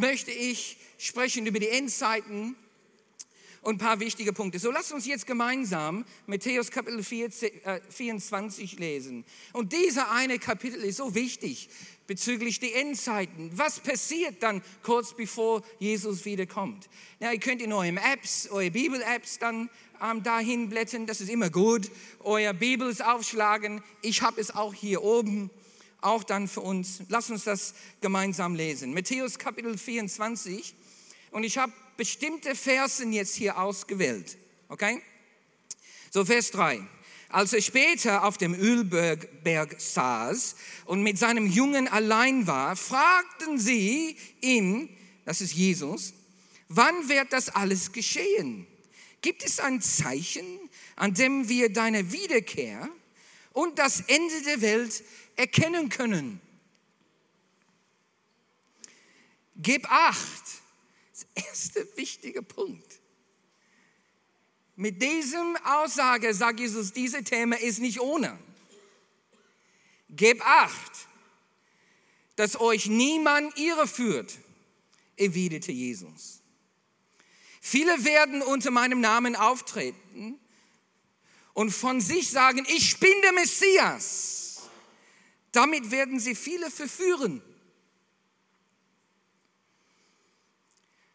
möchte 0.00 0.30
ich 0.30 0.78
sprechen 0.98 1.46
über 1.46 1.58
die 1.58 1.68
Endzeiten 1.68 2.56
und 3.62 3.74
ein 3.74 3.78
paar 3.78 4.00
wichtige 4.00 4.32
Punkte. 4.32 4.58
So 4.58 4.70
lasst 4.70 4.92
uns 4.92 5.06
jetzt 5.06 5.26
gemeinsam 5.26 6.04
Matthäus 6.26 6.70
Kapitel 6.70 7.02
24 7.02 8.72
äh, 8.72 8.80
lesen. 8.80 9.24
Und 9.52 9.72
dieser 9.72 10.10
eine 10.10 10.38
Kapitel 10.38 10.82
ist 10.82 10.96
so 10.96 11.14
wichtig 11.14 11.68
bezüglich 12.06 12.58
der 12.58 12.76
Endzeiten. 12.76 13.50
Was 13.54 13.80
passiert 13.80 14.42
dann 14.42 14.62
kurz 14.82 15.14
bevor 15.14 15.62
Jesus 15.78 16.24
wiederkommt? 16.24 16.88
Ja, 17.20 17.32
ihr 17.32 17.38
könnt 17.38 17.62
in 17.62 17.72
euren 17.72 17.98
Apps, 17.98 18.48
eure 18.50 18.70
Bibel-Apps 18.70 19.38
dann 19.38 19.68
ähm, 20.02 20.22
dahin 20.22 20.70
blättern, 20.70 21.06
das 21.06 21.20
ist 21.20 21.28
immer 21.28 21.50
gut. 21.50 21.90
Euer 22.20 22.54
Bibels 22.54 23.00
aufschlagen. 23.00 23.82
Ich 24.02 24.22
habe 24.22 24.40
es 24.40 24.54
auch 24.54 24.72
hier 24.72 25.02
oben, 25.02 25.50
auch 26.00 26.24
dann 26.24 26.48
für 26.48 26.60
uns. 26.60 27.02
Lasst 27.08 27.30
uns 27.30 27.44
das 27.44 27.74
gemeinsam 28.00 28.54
lesen. 28.54 28.94
Matthäus 28.94 29.38
Kapitel 29.38 29.76
24. 29.76 30.74
Und 31.30 31.44
ich 31.44 31.58
habe 31.58 31.72
bestimmte 31.96 32.54
Versen 32.54 33.12
jetzt 33.12 33.34
hier 33.34 33.58
ausgewählt. 33.58 34.38
Okay? 34.68 35.02
So, 36.10 36.24
Vers 36.24 36.50
3. 36.50 36.80
Als 37.28 37.52
er 37.52 37.62
später 37.62 38.24
auf 38.24 38.38
dem 38.38 38.54
Ölberg 38.54 39.80
saß 39.80 40.56
und 40.86 41.02
mit 41.02 41.16
seinem 41.16 41.46
Jungen 41.46 41.86
allein 41.86 42.48
war, 42.48 42.74
fragten 42.74 43.58
sie 43.58 44.16
ihn, 44.40 44.88
das 45.24 45.40
ist 45.40 45.52
Jesus, 45.52 46.12
wann 46.68 47.08
wird 47.08 47.32
das 47.32 47.48
alles 47.48 47.92
geschehen? 47.92 48.66
Gibt 49.22 49.44
es 49.44 49.60
ein 49.60 49.80
Zeichen, 49.80 50.44
an 50.96 51.14
dem 51.14 51.48
wir 51.48 51.72
deine 51.72 52.10
Wiederkehr 52.10 52.88
und 53.52 53.78
das 53.78 54.00
Ende 54.00 54.42
der 54.46 54.60
Welt 54.60 55.04
erkennen 55.40 55.88
können? 55.88 56.38
Gib 59.56 59.90
acht 59.90 60.44
das 61.12 61.26
erste 61.34 61.96
wichtige 61.96 62.42
Punkt. 62.42 63.00
Mit 64.76 65.02
diesem 65.02 65.56
Aussage 65.64 66.32
sagt 66.34 66.60
Jesus, 66.60 66.92
diese 66.92 67.24
Thema 67.24 67.58
ist 67.58 67.78
nicht 67.78 68.00
ohne. 68.00 68.38
Gebt 70.10 70.42
acht, 70.42 70.92
dass 72.36 72.60
euch 72.60 72.86
niemand 72.86 73.56
irreführt, 73.58 74.38
erwiderte 75.16 75.72
Jesus. 75.72 76.40
Viele 77.60 78.04
werden 78.04 78.42
unter 78.42 78.70
meinem 78.70 79.00
Namen 79.00 79.36
auftreten 79.36 80.38
und 81.54 81.70
von 81.70 82.00
sich 82.00 82.30
sagen, 82.30 82.64
ich 82.68 82.98
bin 82.98 83.22
der 83.22 83.32
Messias. 83.32 84.49
Damit 85.52 85.90
werden 85.90 86.20
sie 86.20 86.34
viele 86.34 86.70
verführen. 86.70 87.42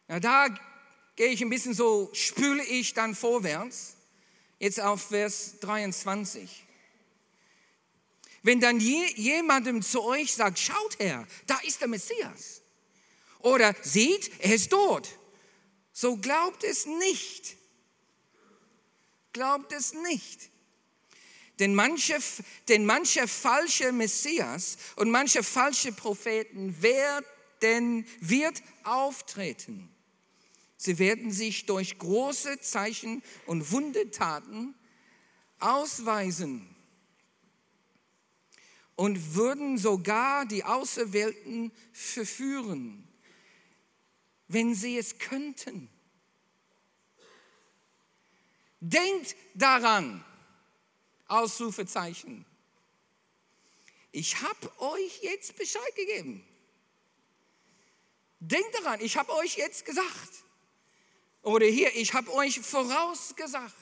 Na, 0.07 0.19
da 0.19 0.47
gehe 1.15 1.29
ich 1.29 1.41
ein 1.41 1.49
bisschen 1.49 1.73
so, 1.73 2.09
spüle 2.13 2.63
ich 2.63 2.93
dann 2.93 3.15
vorwärts. 3.15 3.95
Jetzt 4.59 4.79
auf 4.79 5.09
Vers 5.09 5.59
23. 5.59 6.63
Wenn 8.43 8.59
dann 8.59 8.79
je, 8.79 9.11
jemandem 9.15 9.81
zu 9.81 10.03
euch 10.03 10.33
sagt, 10.33 10.59
schaut 10.59 10.99
her, 10.99 11.27
da 11.47 11.57
ist 11.59 11.81
der 11.81 11.87
Messias. 11.87 12.61
Oder 13.39 13.75
sieht, 13.81 14.31
er 14.39 14.53
ist 14.53 14.71
dort. 14.71 15.09
So 15.91 16.17
glaubt 16.17 16.63
es 16.63 16.85
nicht. 16.85 17.57
Glaubt 19.33 19.71
es 19.71 19.93
nicht. 19.93 20.49
Denn 21.59 21.73
manche, 21.73 22.17
denn 22.67 22.85
manche 22.85 23.27
falsche 23.27 23.91
Messias 23.91 24.77
und 24.97 25.09
manche 25.09 25.43
falsche 25.43 25.91
Propheten 25.91 26.81
werden, 26.81 28.05
wird 28.19 28.61
auftreten 28.83 29.89
Sie 30.77 30.99
werden 30.99 31.31
sich 31.31 31.65
durch 31.65 31.97
große 31.97 32.59
Zeichen 32.59 33.23
und 33.45 33.71
Wundetaten 33.71 34.75
ausweisen 35.59 36.75
und 38.95 39.35
würden 39.35 39.77
sogar 39.77 40.45
die 40.45 40.63
Auserwählten 40.63 41.71
verführen, 41.91 43.07
wenn 44.47 44.75
sie 44.75 44.97
es 44.97 45.17
könnten. 45.17 45.89
Denkt 48.79 49.35
daran, 49.55 50.23
Ausrufezeichen. 51.27 52.45
Ich 54.11 54.41
habe 54.41 54.79
euch 54.79 55.21
jetzt 55.23 55.55
Bescheid 55.57 55.95
gegeben. 55.95 56.45
Denkt 58.39 58.73
daran, 58.75 59.01
ich 59.01 59.17
habe 59.17 59.33
euch 59.33 59.57
jetzt 59.57 59.85
gesagt. 59.85 60.43
Oder 61.41 61.65
hier, 61.65 61.95
ich 61.95 62.13
habe 62.13 62.31
euch 62.33 62.59
vorausgesagt. 62.59 63.73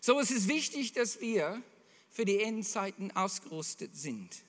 So 0.00 0.18
es 0.18 0.30
ist 0.30 0.48
wichtig, 0.48 0.92
dass 0.92 1.20
wir 1.20 1.62
für 2.08 2.24
die 2.24 2.42
Endzeiten 2.42 3.14
ausgerüstet 3.14 3.94
sind. 3.94 4.42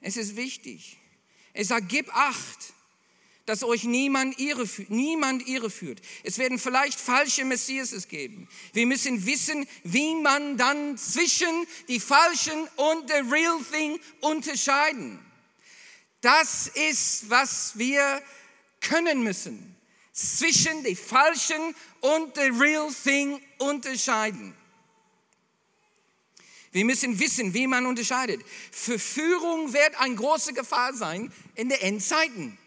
Es 0.00 0.16
ist 0.16 0.36
wichtig. 0.36 0.98
Er 1.54 1.64
sagt, 1.64 1.88
gib 1.88 2.14
acht, 2.14 2.74
dass 3.46 3.62
euch 3.62 3.84
niemand 3.84 4.38
irreführt. 4.38 4.90
Niemand 4.90 5.46
irreführt. 5.46 6.00
Es 6.22 6.38
werden 6.38 6.58
vielleicht 6.58 6.98
falsche 6.98 7.44
Messias 7.44 8.08
geben. 8.08 8.48
Wir 8.72 8.86
müssen 8.86 9.26
wissen, 9.26 9.66
wie 9.82 10.14
man 10.14 10.56
dann 10.56 10.96
zwischen 10.96 11.66
die 11.88 12.00
falschen 12.00 12.68
und 12.76 13.08
the 13.08 13.30
real 13.30 13.58
thing 13.70 14.00
unterscheiden. 14.20 15.18
Das 16.20 16.68
ist, 16.68 17.28
was 17.28 17.78
wir 17.78 18.22
können 18.80 19.22
müssen. 19.22 19.76
Zwischen 20.12 20.82
die 20.84 20.96
falschen 20.96 21.74
und 22.00 22.34
the 22.36 22.48
real 22.58 22.88
thing 23.04 23.40
unterscheiden. 23.58 24.54
Wir 26.72 26.84
müssen 26.84 27.18
wissen, 27.20 27.52
wie 27.52 27.66
man 27.66 27.86
unterscheidet. 27.86 28.40
Verführung 28.72 29.72
wird 29.72 30.00
eine 30.00 30.14
große 30.14 30.54
Gefahr 30.54 30.94
sein 30.94 31.32
in 31.54 31.68
den 31.68 31.80
Endzeiten. 31.80 32.58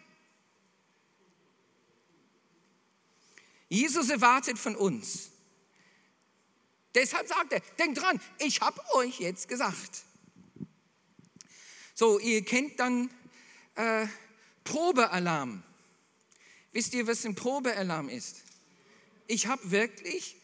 Jesus 3.70 4.10
erwartet 4.10 4.58
von 4.58 4.76
uns. 4.76 5.32
Deshalb 6.96 7.28
sagt 7.28 7.52
er, 7.54 7.62
denkt 7.78 8.02
dran, 8.02 8.20
ich 8.40 8.62
habe 8.62 8.80
euch 8.96 9.20
jetzt 9.20 9.48
gesagt. 9.48 10.04
So, 11.94 12.20
ihr 12.20 12.44
kennt 12.44 12.80
dann 12.80 13.10
äh, 13.76 14.08
Probealarm. 14.64 15.64
Wisst 16.72 16.94
ihr, 16.94 17.08
was 17.08 17.26
ein 17.26 17.36
Probealarm 17.36 18.10
ist? 18.10 18.44
Ich 19.28 19.48
habe 19.48 19.72
wirklich, 19.72 20.38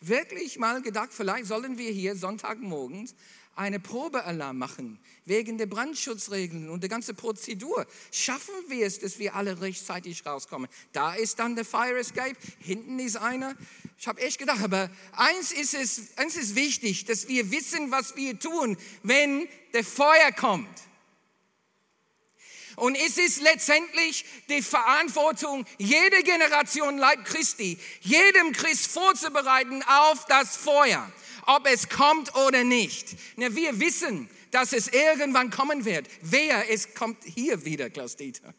wirklich 0.00 0.58
mal 0.58 0.82
gedacht, 0.82 1.10
vielleicht 1.12 1.46
sollen 1.46 1.78
wir 1.78 1.90
hier 1.90 2.16
Sonntagmorgens 2.16 3.14
eine 3.56 3.80
Probealarm 3.80 4.58
machen, 4.58 4.98
wegen 5.24 5.58
der 5.58 5.66
Brandschutzregeln 5.66 6.68
und 6.68 6.82
der 6.82 6.90
ganzen 6.90 7.16
Prozedur. 7.16 7.86
Schaffen 8.10 8.54
wir 8.68 8.86
es, 8.86 9.00
dass 9.00 9.18
wir 9.18 9.34
alle 9.34 9.60
rechtzeitig 9.60 10.24
rauskommen? 10.26 10.68
Da 10.92 11.14
ist 11.14 11.38
dann 11.38 11.54
der 11.54 11.64
Fire 11.64 11.98
Escape, 11.98 12.36
hinten 12.60 12.98
ist 12.98 13.16
einer. 13.16 13.54
Ich 13.98 14.08
habe 14.08 14.20
echt 14.20 14.38
gedacht, 14.38 14.62
aber 14.62 14.90
eins 15.12 15.52
ist, 15.52 15.74
es, 15.74 16.16
eins 16.16 16.36
ist 16.36 16.54
wichtig, 16.54 17.04
dass 17.04 17.28
wir 17.28 17.50
wissen, 17.50 17.90
was 17.90 18.16
wir 18.16 18.38
tun, 18.38 18.76
wenn 19.02 19.48
der 19.72 19.84
Feuer 19.84 20.32
kommt. 20.32 20.68
Und 22.76 22.96
es 22.96 23.18
ist 23.18 23.40
letztendlich 23.40 24.24
die 24.48 24.62
Verantwortung 24.62 25.64
jeder 25.78 26.22
Generation 26.22 26.98
Leib 26.98 27.24
Christi, 27.24 27.78
jedem 28.00 28.52
Christ 28.52 28.88
vorzubereiten 28.88 29.82
auf 29.86 30.24
das 30.26 30.56
Feuer, 30.56 31.10
ob 31.46 31.66
es 31.66 31.88
kommt 31.88 32.34
oder 32.34 32.64
nicht. 32.64 33.16
Na, 33.36 33.54
wir 33.54 33.80
wissen, 33.80 34.28
dass 34.50 34.72
es 34.72 34.88
irgendwann 34.88 35.50
kommen 35.50 35.84
wird. 35.84 36.08
Wer, 36.22 36.70
es 36.70 36.94
kommt 36.94 37.24
hier 37.24 37.64
wieder, 37.64 37.90
Klaus-Dieter. 37.90 38.54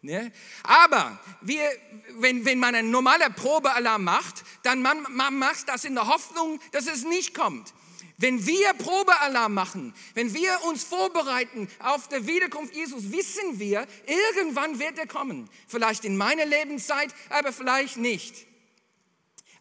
Ne? 0.00 0.32
Aber 0.64 1.20
wir, 1.42 1.70
wenn, 2.16 2.44
wenn 2.44 2.58
man 2.58 2.74
einen 2.74 2.90
normalen 2.90 3.32
Probealarm 3.34 4.02
macht, 4.02 4.42
dann 4.64 4.82
man, 4.82 5.06
man 5.10 5.38
macht 5.38 5.68
das 5.68 5.84
in 5.84 5.94
der 5.94 6.08
Hoffnung, 6.08 6.58
dass 6.72 6.88
es 6.88 7.04
nicht 7.04 7.34
kommt. 7.34 7.72
Wenn 8.18 8.44
wir 8.46 8.74
Probealarm 8.74 9.54
machen, 9.54 9.94
wenn 10.14 10.34
wir 10.34 10.64
uns 10.64 10.84
vorbereiten 10.84 11.68
auf 11.78 12.08
die 12.08 12.26
Wiederkunft 12.26 12.74
Jesus, 12.74 13.12
wissen 13.12 13.58
wir, 13.58 13.86
irgendwann 14.06 14.78
wird 14.78 14.98
er 14.98 15.06
kommen. 15.06 15.48
Vielleicht 15.66 16.04
in 16.04 16.16
meiner 16.16 16.46
Lebenszeit, 16.46 17.14
aber 17.30 17.52
vielleicht 17.52 17.96
nicht. 17.96 18.46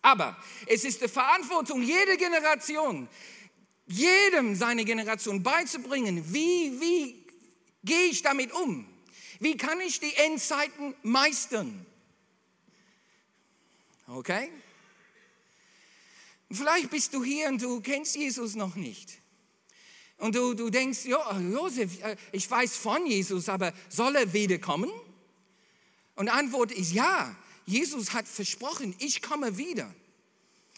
Aber 0.02 0.38
es 0.66 0.84
ist 0.84 1.02
die 1.02 1.08
Verantwortung 1.08 1.82
jeder 1.82 2.18
Generation, 2.18 3.08
jedem 3.86 4.56
seine 4.56 4.84
Generation 4.84 5.44
beizubringen, 5.44 6.34
wie, 6.34 6.80
wie 6.80 7.26
gehe 7.84 8.06
ich 8.06 8.22
damit 8.22 8.52
um? 8.52 8.88
Wie 9.40 9.58
kann 9.58 9.80
ich 9.82 10.00
die 10.00 10.16
Endzeiten 10.16 10.96
meistern? 11.04 11.86
Okay? 14.08 14.52
Vielleicht 16.52 16.90
bist 16.90 17.14
du 17.14 17.24
hier 17.24 17.48
und 17.48 17.62
du 17.62 17.82
kennst 17.82 18.16
Jesus 18.16 18.56
noch 18.56 18.76
nicht. 18.76 19.22
Und 20.18 20.36
du, 20.36 20.54
du 20.54 20.70
denkst, 20.70 21.06
jo, 21.06 21.18
Josef, 21.52 22.00
äh, 22.04 22.16
ich 22.32 22.50
weiß 22.50 22.78
von 22.78 23.06
Jesus, 23.08 23.50
aber 23.50 23.74
soll 23.90 24.16
er 24.16 24.32
wiederkommen? 24.34 24.92
Und 26.16 26.28
die 26.28 26.32
Antwort 26.32 26.72
ist 26.72 26.92
ja. 26.92 27.36
Jesus 27.66 28.14
hat 28.14 28.28
versprochen, 28.28 28.96
ich 29.00 29.22
komme 29.22 29.58
wieder. 29.58 29.94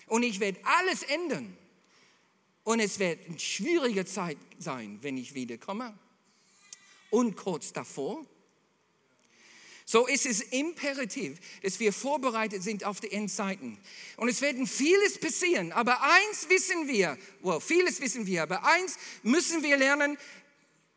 Und 0.08 0.24
ich 0.24 0.40
werde 0.40 0.60
alles 0.64 1.04
ändern. 1.04 1.58
Und 2.64 2.80
es 2.80 3.00
wird 3.00 3.26
eine 3.28 3.40
schwierige 3.40 4.06
Zeit 4.06 4.38
sein, 4.60 5.00
wenn 5.02 5.18
ich 5.18 5.34
wiederkomme. 5.34 5.98
Und 7.10 7.36
kurz 7.36 7.74
davor. 7.74 8.26
So 9.86 10.08
ist 10.08 10.26
es 10.26 10.42
imperativ, 10.42 11.40
dass 11.62 11.80
wir 11.80 11.92
vorbereitet 11.92 12.64
sind 12.64 12.86
auf 12.86 13.02
die 13.02 13.12
Endzeiten. 13.12 13.78
Und 14.16 14.30
es 14.30 14.42
werden 14.42 14.66
vieles 14.66 15.20
passieren, 15.20 15.72
aber 15.74 16.02
eins 16.02 16.48
wissen 16.48 16.88
wir, 16.88 17.18
well, 17.42 17.60
vieles 17.60 18.00
wissen 18.00 18.26
wir, 18.26 18.44
aber 18.44 18.64
eins 18.64 18.98
müssen 19.24 19.62
wir 19.62 19.78
lernen, 19.78 20.18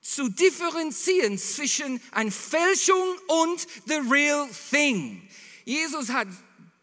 zu 0.00 0.28
differenzieren 0.28 1.36
zwischen 1.36 2.00
einer 2.12 2.30
Fälschung 2.30 3.18
und 3.26 3.66
the 3.86 4.00
real 4.08 4.48
thing. 4.70 5.28
Jesus 5.66 6.08
hat 6.08 6.28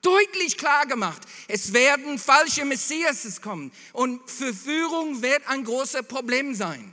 deutlich 0.04 0.56
klar 0.60 0.86
gemacht, 0.86 1.24
es 1.48 1.74
werden 1.74 2.20
falsche 2.20 2.66
Messias 2.66 3.42
kommen 3.42 3.72
und 3.94 4.30
Verführung 4.30 5.24
wird 5.24 5.48
ein 5.48 5.64
großes 5.64 6.04
Problem 6.08 6.54
sein. 6.54 6.92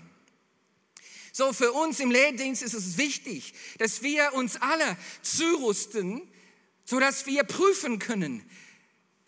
So 1.33 1.53
für 1.53 1.73
uns 1.73 2.01
im 2.01 2.11
Lehrdienst 2.11 2.63
ist 2.63 2.73
es 2.73 2.97
wichtig, 2.97 3.53
dass 3.77 4.03
wir 4.03 4.33
uns 4.33 4.57
alle 4.57 4.97
zurüsten, 5.21 6.23
sodass 6.87 7.27
wir 7.27 7.45
prüfen 7.45 7.99
können, 7.99 8.43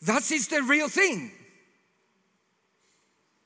was 0.00 0.30
ist 0.30 0.48
the 0.48 0.56
real 0.56 0.90
thing? 0.90 1.30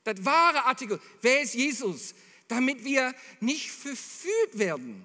Das 0.04 0.24
wahre 0.24 0.64
Artikel, 0.66 1.00
wer 1.20 1.42
ist 1.42 1.54
Jesus? 1.54 2.14
damit 2.48 2.84
wir 2.84 3.14
nicht 3.40 3.70
verführt 3.70 4.58
werden. 4.58 5.04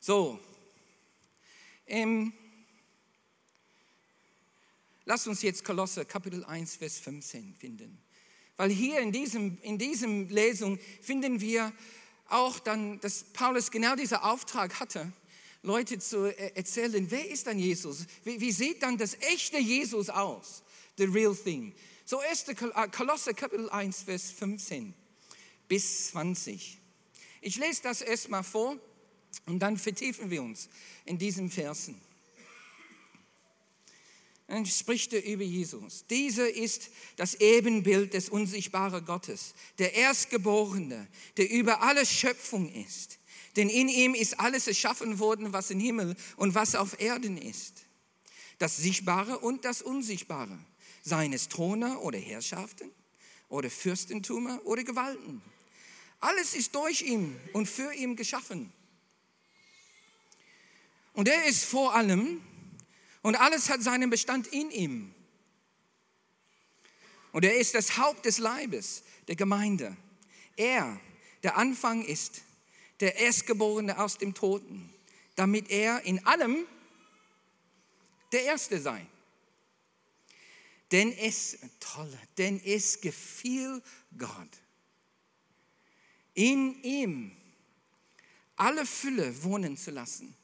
So, 0.00 0.40
ähm, 1.90 2.32
lass 5.04 5.26
uns 5.26 5.42
jetzt 5.42 5.64
Kolosse 5.64 6.04
Kapitel 6.04 6.44
1, 6.44 6.76
Vers 6.76 6.98
15 7.00 7.54
finden. 7.54 7.98
Weil 8.56 8.70
hier 8.70 9.00
in 9.00 9.12
diesem, 9.12 9.58
in 9.62 9.76
diesem 9.78 10.28
Lesung 10.28 10.78
finden 11.02 11.40
wir 11.40 11.72
auch 12.28 12.60
dann, 12.60 13.00
dass 13.00 13.24
Paulus 13.24 13.70
genau 13.70 13.96
diesen 13.96 14.18
Auftrag 14.18 14.78
hatte, 14.78 15.12
Leute 15.62 15.98
zu 15.98 16.26
äh, 16.26 16.52
erzählen, 16.54 17.10
wer 17.10 17.28
ist 17.28 17.46
dann 17.46 17.58
Jesus? 17.58 18.06
Wie, 18.24 18.40
wie 18.40 18.52
sieht 18.52 18.82
dann 18.82 18.96
das 18.96 19.14
echte 19.14 19.58
Jesus 19.58 20.08
aus? 20.08 20.62
The 20.96 21.04
real 21.04 21.34
thing. 21.34 21.74
So 22.04 22.20
1. 22.20 22.48
Äh, 22.48 22.54
Kolosse 22.88 23.34
Kapitel 23.34 23.68
1, 23.68 24.02
Vers 24.02 24.30
15 24.30 24.94
bis 25.68 26.08
20. 26.08 26.78
Ich 27.40 27.56
lese 27.56 27.82
das 27.82 28.00
erstmal 28.00 28.44
vor 28.44 28.78
und 29.46 29.58
dann 29.60 29.78
vertiefen 29.78 30.30
wir 30.30 30.42
uns 30.42 30.68
in 31.04 31.18
diesen 31.18 31.50
Versen. 31.50 32.00
Dann 34.50 34.66
spricht 34.66 35.12
er 35.12 35.24
über 35.24 35.44
Jesus. 35.44 36.04
Dieser 36.10 36.52
ist 36.52 36.90
das 37.14 37.34
Ebenbild 37.34 38.14
des 38.14 38.28
unsichtbaren 38.28 39.04
Gottes, 39.04 39.54
der 39.78 39.94
Erstgeborene, 39.94 41.06
der 41.36 41.48
über 41.48 41.82
alle 41.82 42.04
Schöpfung 42.04 42.68
ist. 42.72 43.20
Denn 43.54 43.68
in 43.68 43.88
ihm 43.88 44.14
ist 44.14 44.40
alles 44.40 44.66
erschaffen 44.66 45.20
worden, 45.20 45.52
was 45.52 45.70
im 45.70 45.78
Himmel 45.78 46.16
und 46.36 46.56
was 46.56 46.74
auf 46.74 47.00
Erden 47.00 47.38
ist. 47.38 47.84
Das 48.58 48.76
Sichtbare 48.76 49.38
und 49.38 49.64
das 49.64 49.82
Unsichtbare 49.82 50.58
seien 51.02 51.32
es 51.32 51.48
Throne 51.48 51.98
oder 52.00 52.18
Herrschaften 52.18 52.90
oder 53.48 53.70
Fürstentümer 53.70 54.60
oder 54.64 54.82
Gewalten. 54.82 55.42
Alles 56.18 56.54
ist 56.54 56.74
durch 56.74 57.02
ihn 57.02 57.38
und 57.52 57.68
für 57.68 57.92
ihn 57.94 58.16
geschaffen. 58.16 58.72
Und 61.20 61.28
er 61.28 61.44
ist 61.44 61.66
vor 61.66 61.94
allem 61.94 62.40
und 63.20 63.36
alles 63.36 63.68
hat 63.68 63.82
seinen 63.82 64.08
Bestand 64.08 64.46
in 64.46 64.70
ihm. 64.70 65.14
Und 67.32 67.44
er 67.44 67.58
ist 67.58 67.74
das 67.74 67.98
Haupt 67.98 68.24
des 68.24 68.38
Leibes, 68.38 69.02
der 69.28 69.36
Gemeinde. 69.36 69.94
Er, 70.56 70.98
der 71.42 71.58
Anfang 71.58 72.02
ist, 72.02 72.40
der 73.00 73.16
Erstgeborene 73.16 73.98
aus 73.98 74.16
dem 74.16 74.32
Toten, 74.32 74.88
damit 75.36 75.68
er 75.68 76.00
in 76.06 76.24
allem 76.24 76.64
der 78.32 78.44
Erste 78.44 78.80
sei. 78.80 79.04
Denn 80.90 81.12
es, 81.12 81.58
toll, 81.80 82.18
denn 82.38 82.58
es 82.64 82.98
gefiel 83.02 83.82
Gott, 84.16 84.62
in 86.32 86.82
ihm 86.82 87.36
alle 88.56 88.86
Fülle 88.86 89.42
wohnen 89.42 89.76
zu 89.76 89.90
lassen 89.90 90.34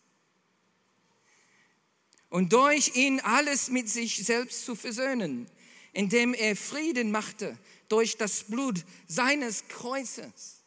und 2.29 2.53
durch 2.53 2.97
ihn 2.97 3.21
alles 3.21 3.71
mit 3.71 3.89
sich 3.89 4.25
selbst 4.25 4.65
zu 4.65 4.75
versöhnen, 4.75 5.47
indem 5.93 6.35
er 6.35 6.57
Frieden 6.57 7.11
machte 7.11 7.59
durch 7.89 8.17
das 8.17 8.45
Blut 8.45 8.85
seines 9.07 9.69
Kreuzes. 9.69 10.63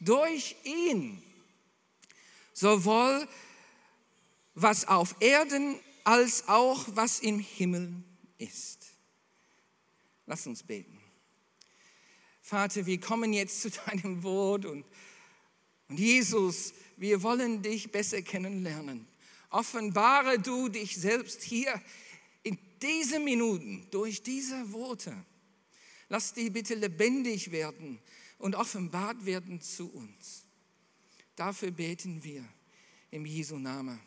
Durch 0.00 0.56
ihn 0.64 1.22
sowohl 2.52 3.26
was 4.54 4.86
auf 4.86 5.16
Erden 5.20 5.76
als 6.04 6.48
auch 6.48 6.86
was 6.92 7.20
im 7.20 7.38
Himmel 7.38 7.92
ist. 8.38 8.86
Lass 10.26 10.46
uns 10.46 10.62
beten. 10.62 10.98
Vater, 12.40 12.86
wir 12.86 13.00
kommen 13.00 13.32
jetzt 13.32 13.62
zu 13.62 13.70
deinem 13.70 14.22
Wort 14.22 14.66
und, 14.66 14.84
und 15.88 15.98
Jesus, 15.98 16.74
wir 16.96 17.22
wollen 17.22 17.62
dich 17.62 17.90
besser 17.90 18.22
kennenlernen. 18.22 19.06
Offenbare 19.50 20.38
du 20.38 20.68
dich 20.68 20.96
selbst 20.96 21.42
hier 21.42 21.80
in 22.42 22.58
diesen 22.82 23.24
Minuten 23.24 23.86
durch 23.90 24.22
diese 24.22 24.72
Worte. 24.72 25.14
Lass 26.08 26.32
die 26.32 26.50
bitte 26.50 26.74
lebendig 26.74 27.50
werden 27.50 27.98
und 28.38 28.54
offenbart 28.54 29.24
werden 29.24 29.60
zu 29.60 29.92
uns. 29.92 30.44
Dafür 31.34 31.70
beten 31.70 32.22
wir 32.22 32.44
im 33.10 33.26
Jesu 33.26 33.58
Namen. 33.58 34.00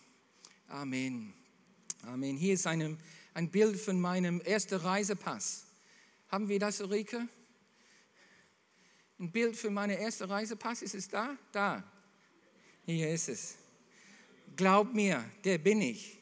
Amen. 0.68 1.34
Amen. 2.04 2.38
Hier 2.38 2.54
ist 2.54 2.68
eine 2.68 2.98
ein 3.40 3.50
Bild 3.50 3.80
von 3.80 4.00
meinem 4.00 4.42
ersten 4.42 4.76
Reisepass. 4.76 5.64
Haben 6.30 6.50
wir 6.50 6.60
das, 6.60 6.82
Ulrike? 6.82 7.28
Ein 9.18 9.32
Bild 9.32 9.56
für 9.56 9.70
meinen 9.70 9.98
ersten 9.98 10.26
Reisepass, 10.26 10.82
ist 10.82 10.96
es 10.96 11.08
da? 11.08 11.38
Da. 11.52 11.84
Hier 12.86 13.10
ist 13.12 13.30
es. 13.30 13.56
Glaub 14.60 14.94
mir, 14.94 15.24
der 15.46 15.58
bin 15.58 15.82
ich. 15.82 16.18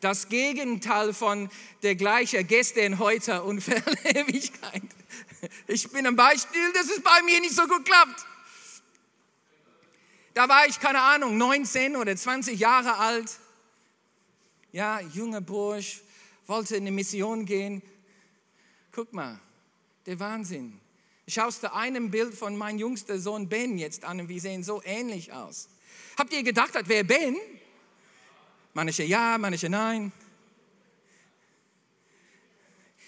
Das 0.00 0.28
Gegenteil 0.28 1.14
von 1.14 1.48
der 1.82 1.94
gleiche 1.94 2.44
gestern, 2.44 2.98
heute 2.98 3.42
und 3.42 3.62
für 3.62 3.76
Ewigkeit. 4.04 4.82
Ich 5.66 5.90
bin 5.90 6.06
ein 6.06 6.14
Beispiel, 6.14 6.70
dass 6.74 6.90
es 6.90 7.02
bei 7.02 7.22
mir 7.22 7.40
nicht 7.40 7.54
so 7.54 7.66
gut 7.66 7.86
klappt. 7.86 8.26
Da 10.34 10.46
war 10.46 10.66
ich, 10.66 10.78
keine 10.78 11.00
Ahnung, 11.00 11.38
19 11.38 11.96
oder 11.96 12.14
20 12.14 12.60
Jahre 12.60 12.98
alt 12.98 13.30
ja, 14.72 15.00
junger 15.00 15.40
Bursch, 15.40 16.02
wollte 16.46 16.76
in 16.76 16.82
eine 16.82 16.90
Mission 16.90 17.46
gehen. 17.46 17.80
Guck 18.92 19.10
mal, 19.14 19.40
der 20.04 20.20
Wahnsinn. 20.20 20.83
Schaust 21.26 21.62
du 21.62 21.72
einem 21.72 22.10
Bild 22.10 22.34
von 22.34 22.56
meinem 22.56 22.78
jüngsten 22.78 23.18
Sohn 23.20 23.48
Ben 23.48 23.78
jetzt 23.78 24.04
an 24.04 24.20
und 24.20 24.28
wir 24.28 24.40
sehen 24.40 24.62
so 24.62 24.82
ähnlich 24.84 25.32
aus. 25.32 25.68
Habt 26.18 26.32
ihr 26.32 26.42
gedacht, 26.42 26.74
das 26.74 26.86
wäre 26.88 27.04
Ben? 27.04 27.36
Manche 28.74 29.04
ja, 29.04 29.38
manche 29.38 29.68
nein. 29.70 30.12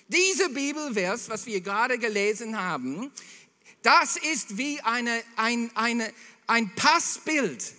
Dieser 0.08 0.48
Bibelvers, 0.48 1.28
was 1.28 1.44
wir 1.46 1.60
gerade 1.60 1.98
gelesen 1.98 2.58
haben, 2.58 3.10
das 3.82 4.16
ist 4.16 4.56
wie 4.56 4.80
eine, 4.80 5.22
ein, 5.36 5.70
eine, 5.74 6.12
ein 6.46 6.74
Passbild. 6.74 7.74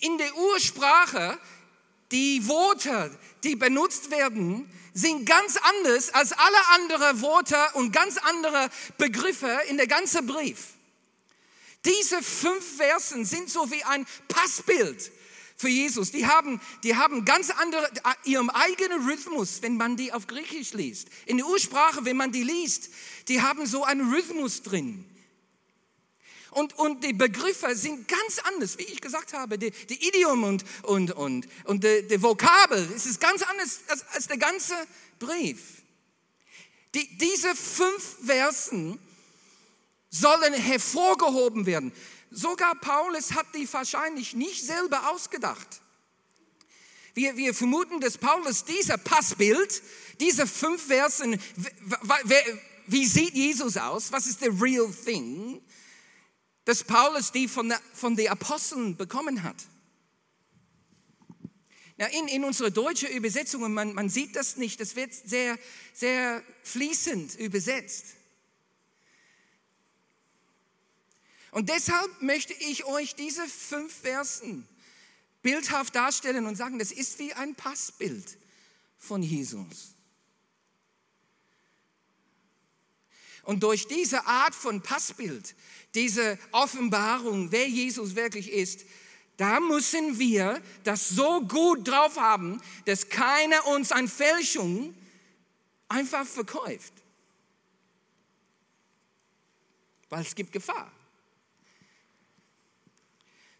In 0.00 0.18
der 0.18 0.36
Ursprache 0.36 1.38
die 2.12 2.46
Worte, 2.46 3.16
die 3.44 3.56
benutzt 3.56 4.10
werden, 4.10 4.70
sind 4.96 5.26
ganz 5.26 5.58
anders 5.58 6.12
als 6.14 6.32
alle 6.32 6.68
anderen 6.74 7.20
Worte 7.20 7.58
und 7.74 7.92
ganz 7.92 8.16
andere 8.16 8.70
Begriffe 8.96 9.60
in 9.68 9.76
der 9.76 9.86
ganzen 9.86 10.26
Brief. 10.26 10.68
Diese 11.84 12.22
fünf 12.22 12.76
Versen 12.78 13.26
sind 13.26 13.50
so 13.50 13.70
wie 13.70 13.84
ein 13.84 14.06
Passbild 14.26 15.12
für 15.56 15.68
Jesus. 15.68 16.12
Die 16.12 16.26
haben, 16.26 16.60
die 16.82 16.96
haben 16.96 17.26
ganz 17.26 17.50
andere, 17.50 17.88
ihrem 18.24 18.48
eigenen 18.48 19.06
Rhythmus, 19.06 19.60
wenn 19.60 19.76
man 19.76 19.96
die 19.96 20.14
auf 20.14 20.26
Griechisch 20.26 20.72
liest. 20.72 21.08
In 21.26 21.36
der 21.36 21.46
Ursprache, 21.46 22.06
wenn 22.06 22.16
man 22.16 22.32
die 22.32 22.42
liest, 22.42 22.88
die 23.28 23.42
haben 23.42 23.66
so 23.66 23.84
einen 23.84 24.12
Rhythmus 24.12 24.62
drin. 24.62 25.04
Und, 26.56 26.72
und 26.78 27.04
die 27.04 27.12
Begriffe 27.12 27.76
sind 27.76 28.08
ganz 28.08 28.38
anders, 28.38 28.78
wie 28.78 28.84
ich 28.84 29.02
gesagt 29.02 29.34
habe. 29.34 29.58
Die, 29.58 29.70
die 29.70 30.08
Idiom 30.08 30.42
und, 30.42 30.64
und, 30.84 31.12
und, 31.12 31.46
und 31.64 31.84
die, 31.84 32.06
die 32.08 32.22
Vokabel, 32.22 32.78
es 32.96 33.04
ist 33.04 33.20
ganz 33.20 33.42
anders 33.42 33.80
als, 33.88 34.06
als 34.14 34.26
der 34.26 34.38
ganze 34.38 34.74
Brief. 35.18 35.82
Die, 36.94 37.18
diese 37.18 37.54
fünf 37.54 38.16
Versen 38.24 38.98
sollen 40.08 40.54
hervorgehoben 40.54 41.66
werden. 41.66 41.92
Sogar 42.30 42.74
Paulus 42.76 43.32
hat 43.32 43.54
die 43.54 43.70
wahrscheinlich 43.70 44.32
nicht 44.32 44.64
selber 44.64 45.10
ausgedacht. 45.10 45.82
Wir, 47.12 47.36
wir 47.36 47.52
vermuten, 47.52 48.00
dass 48.00 48.16
Paulus 48.16 48.64
dieser 48.64 48.96
Passbild, 48.96 49.82
diese 50.20 50.46
fünf 50.46 50.86
Versen, 50.86 51.38
wie 52.86 53.04
sieht 53.04 53.34
Jesus 53.34 53.76
aus? 53.76 54.10
Was 54.10 54.26
ist 54.26 54.40
the 54.40 54.48
real 54.48 54.90
thing? 54.90 55.60
Dass 56.66 56.84
Paulus 56.84 57.32
die 57.32 57.48
von, 57.48 57.72
von 57.94 58.14
den 58.14 58.28
Aposteln 58.28 58.96
bekommen 58.96 59.42
hat. 59.42 59.56
Ja, 61.96 62.06
in, 62.08 62.28
in 62.28 62.44
unserer 62.44 62.70
deutschen 62.70 63.08
Übersetzung, 63.08 63.72
man, 63.72 63.94
man 63.94 64.10
sieht 64.10 64.36
das 64.36 64.56
nicht, 64.56 64.80
das 64.80 64.96
wird 64.96 65.14
sehr, 65.14 65.58
sehr 65.94 66.42
fließend 66.62 67.36
übersetzt. 67.36 68.16
Und 71.52 71.70
deshalb 71.70 72.20
möchte 72.20 72.52
ich 72.52 72.84
euch 72.84 73.14
diese 73.14 73.46
fünf 73.46 73.90
Versen 74.02 74.68
bildhaft 75.40 75.94
darstellen 75.94 76.44
und 76.46 76.56
sagen, 76.56 76.78
das 76.78 76.92
ist 76.92 77.18
wie 77.18 77.32
ein 77.32 77.54
Passbild 77.54 78.36
von 78.98 79.22
Jesus. 79.22 79.94
Und 83.46 83.62
durch 83.62 83.86
diese 83.86 84.26
Art 84.26 84.56
von 84.56 84.82
Passbild, 84.82 85.54
diese 85.96 86.38
Offenbarung, 86.52 87.50
wer 87.50 87.66
Jesus 87.66 88.14
wirklich 88.14 88.52
ist, 88.52 88.84
da 89.36 89.60
müssen 89.60 90.18
wir 90.18 90.62
das 90.84 91.08
so 91.08 91.40
gut 91.42 91.88
drauf 91.88 92.16
haben, 92.16 92.60
dass 92.84 93.08
keiner 93.08 93.66
uns 93.66 93.92
an 93.92 94.08
Fälschung 94.08 94.94
einfach 95.88 96.26
verkauft. 96.26 96.92
Weil 100.08 100.22
es 100.22 100.34
gibt 100.34 100.52
Gefahr. 100.52 100.90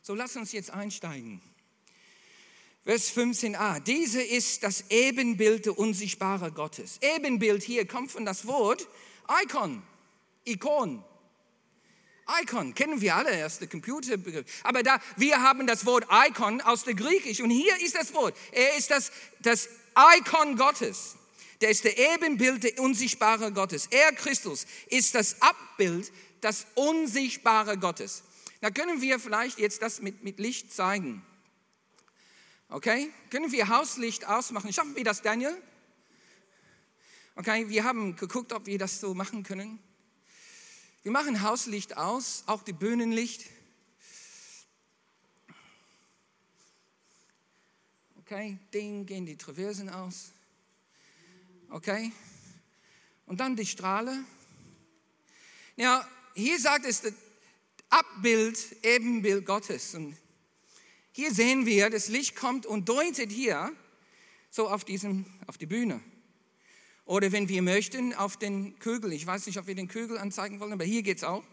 So 0.01 0.15
lass 0.15 0.37
uns 0.37 0.53
jetzt 0.53 0.71
einsteigen. 0.71 1.43
Vers 2.85 3.11
15a. 3.17 3.81
Diese 3.81 4.23
ist 4.23 4.63
das 4.63 4.91
Ebenbild 4.91 5.67
der 5.67 5.77
unsichtbaren 5.77 6.55
Gottes. 6.55 7.01
Ebenbild 7.03 7.65
hier 7.65 7.87
kommt 7.87 8.13
von 8.13 8.25
das 8.25 8.47
Wort 8.47 8.87
Icon, 9.43 9.83
Ikon. 10.45 11.05
Icon 12.43 12.75
kennen 12.75 13.01
wir 13.01 13.15
alle, 13.15 13.31
erste 13.31 13.69
Computerbegriff. 13.69 14.47
Aber 14.65 14.83
da, 14.83 15.01
wir 15.17 15.43
haben 15.43 15.67
das 15.67 15.87
Wort 15.87 16.07
Icon 16.11 16.61
aus 16.61 16.85
der 16.85 16.95
Griechisch 16.95 17.41
und 17.41 17.51
hier 17.51 17.77
ist 17.81 17.95
das 17.95 18.13
Wort. 18.15 18.37
Er 18.53 18.77
ist 18.77 18.91
das, 18.91 19.13
das 19.41 19.69
Icon 20.19 20.57
Gottes. 20.57 21.17
Der 21.61 21.71
ist 21.71 21.85
der 21.85 21.97
Ebenbild 22.15 22.65
der 22.65 22.81
unsichtbaren 22.81 23.55
Gottes. 23.55 23.87
Er, 23.91 24.13
Christus, 24.13 24.67
ist 24.89 25.15
das 25.15 25.41
Abbild, 25.41 26.13
das 26.41 26.67
unsichtbare 26.75 27.79
Gottes. 27.79 28.25
Da 28.61 28.71
können 28.71 29.01
wir 29.01 29.19
vielleicht 29.21 29.59
jetzt 29.59 29.81
das 29.81 30.03
mit, 30.03 30.25
mit 30.25 30.39
Licht 30.39 30.73
zeigen. 30.73 31.25
Okay? 32.69 33.11
Können 33.31 33.53
wir 33.53 33.69
Hauslicht 33.69 34.27
ausmachen? 34.27 34.73
Schaffen 34.73 34.97
wir 34.97 35.05
das, 35.05 35.23
Daniel? 35.23 35.57
Okay, 37.37 37.69
wir 37.69 37.85
haben 37.85 38.17
geguckt, 38.17 38.53
ob 38.53 38.67
wir 38.67 38.79
das 38.79 39.01
so 39.01 39.15
machen 39.15 39.43
können. 39.43 39.79
Wir 41.07 41.13
machen 41.13 41.43
Hauslicht 41.43 41.97
aus, 41.97 42.43
auch 42.47 42.65
die 42.65 42.73
Bühnenlicht. 42.73 43.45
Okay, 48.19 48.59
Ding 48.75 49.07
gehen 49.07 49.25
die 49.25 49.37
Traversen 49.37 49.89
aus. 49.89 50.33
Okay, 51.71 52.11
und 53.27 53.39
dann 53.39 53.55
die 53.55 53.67
Strahle. 53.67 54.19
Ja, 55.77 56.05
hier 56.35 56.59
sagt 56.59 56.85
es 56.85 57.03
das 57.03 57.13
Abbild, 57.89 58.59
Ebenbild 58.83 59.47
Gottes. 59.47 59.95
Und 59.95 60.17
hier 61.13 61.33
sehen 61.33 61.67
wir, 61.67 61.89
das 61.89 62.09
Licht 62.09 62.35
kommt 62.35 62.67
und 62.67 62.89
deutet 62.89 63.31
hier 63.31 63.73
so 64.51 64.69
auf, 64.69 64.85
diesem, 64.85 65.25
auf 65.47 65.57
die 65.57 65.67
Bühne. 65.67 66.03
Oder 67.07 67.31
wenn 67.31 67.49
wir 67.49 67.63
möchten, 67.63 68.13
auf 68.15 68.37
den 68.37 68.79
Kügel. 68.81 69.13
Ich 69.13 69.25
weiß 69.25 69.47
nicht, 69.47 69.59
ob 69.59 69.69
wir 69.69 69.77
den 69.77 69.87
Kügel 69.87 70.19
anzeigen 70.19 70.59
wollen, 70.59 70.73
aber 70.73 70.85
hier 70.85 71.03
geht 71.03 71.19
es 71.19 71.25
auch. 71.25 71.45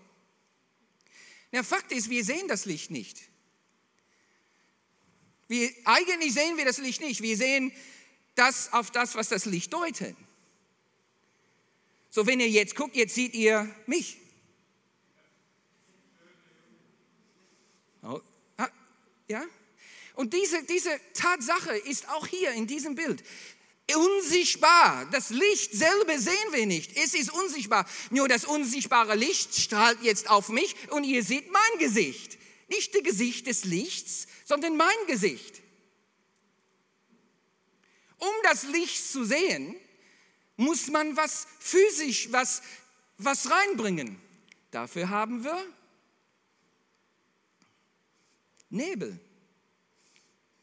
Der 1.52 1.64
Fakt 1.64 1.92
ist, 1.92 2.10
wir 2.10 2.26
sehen 2.26 2.48
das 2.48 2.66
Licht 2.66 2.90
nicht. 2.90 3.22
Wir, 5.48 5.70
eigentlich 5.86 6.34
sehen 6.34 6.58
wir 6.58 6.66
das 6.66 6.80
Licht 6.80 7.02
nicht. 7.02 7.22
Wir 7.22 7.38
sehen 7.38 7.72
das 8.34 8.74
auf 8.74 8.90
das, 8.90 9.14
was 9.14 9.30
das 9.30 9.46
Licht 9.46 9.72
deutet. 9.72 10.16
So, 12.10 12.26
wenn 12.26 12.40
ihr 12.40 12.50
jetzt 12.50 12.76
guckt, 12.76 12.96
jetzt 12.96 13.14
seht 13.14 13.36
ihr 13.36 13.74
mich. 13.86 14.18
Oh, 18.02 18.20
ja? 19.28 19.46
Und 20.16 20.34
diese, 20.34 20.64
diese 20.64 21.00
Tatsache 21.14 21.76
ist 21.76 22.10
auch 22.10 22.26
hier 22.26 22.52
in 22.52 22.66
diesem 22.66 22.96
Bild 22.96 23.24
unsichtbar. 23.92 25.08
Das 25.12 25.30
Licht 25.30 25.74
selber 25.74 26.18
sehen 26.18 26.52
wir 26.52 26.66
nicht. 26.66 26.96
Es 26.98 27.13
ist 27.13 27.32
unsichtbar. 27.32 27.86
Nur 28.10 28.28
das 28.28 28.46
unsichtbare 28.46 29.16
Licht 29.16 29.56
strahlt 29.56 30.02
jetzt 30.02 30.30
auf 30.30 30.50
mich 30.50 30.75
und 30.90 31.04
ihr 31.04 31.24
seht 31.24 31.52
mein 31.52 31.80
Gesicht. 31.80 32.38
Nicht 32.70 32.96
das 32.96 33.04
Gesicht 33.04 33.48
des 33.48 33.66
Lichts, 33.66 34.28
sondern 34.46 34.78
mein 34.78 34.96
Gesicht. 35.08 35.62
Um 38.18 38.34
das 38.44 38.63
Licht 38.63 39.12
zu 39.12 39.25
sehen, 39.25 39.75
muss 40.56 40.88
man 40.88 41.18
was 41.18 41.46
physisch, 41.60 42.32
was, 42.32 42.62
was 43.18 43.50
reinbringen. 43.52 44.20
Dafür 44.72 45.10
haben 45.10 45.44
wir 45.44 45.62
Nebel. 48.70 49.20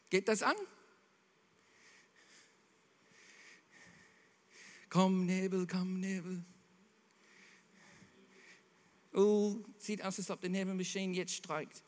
Geht 0.09 0.27
das 0.27 0.43
an? 0.43 0.55
Komm, 4.91 5.25
Nebel, 5.25 5.65
komm, 5.67 6.01
Nebel. 6.01 6.43
Oh, 9.13 9.55
sieht 9.77 10.03
aus, 10.03 10.19
als 10.19 10.29
ob 10.29 10.41
der 10.41 10.49
Nebelmaschine 10.49 11.13
jetzt 11.13 11.33
streikt. 11.33 11.81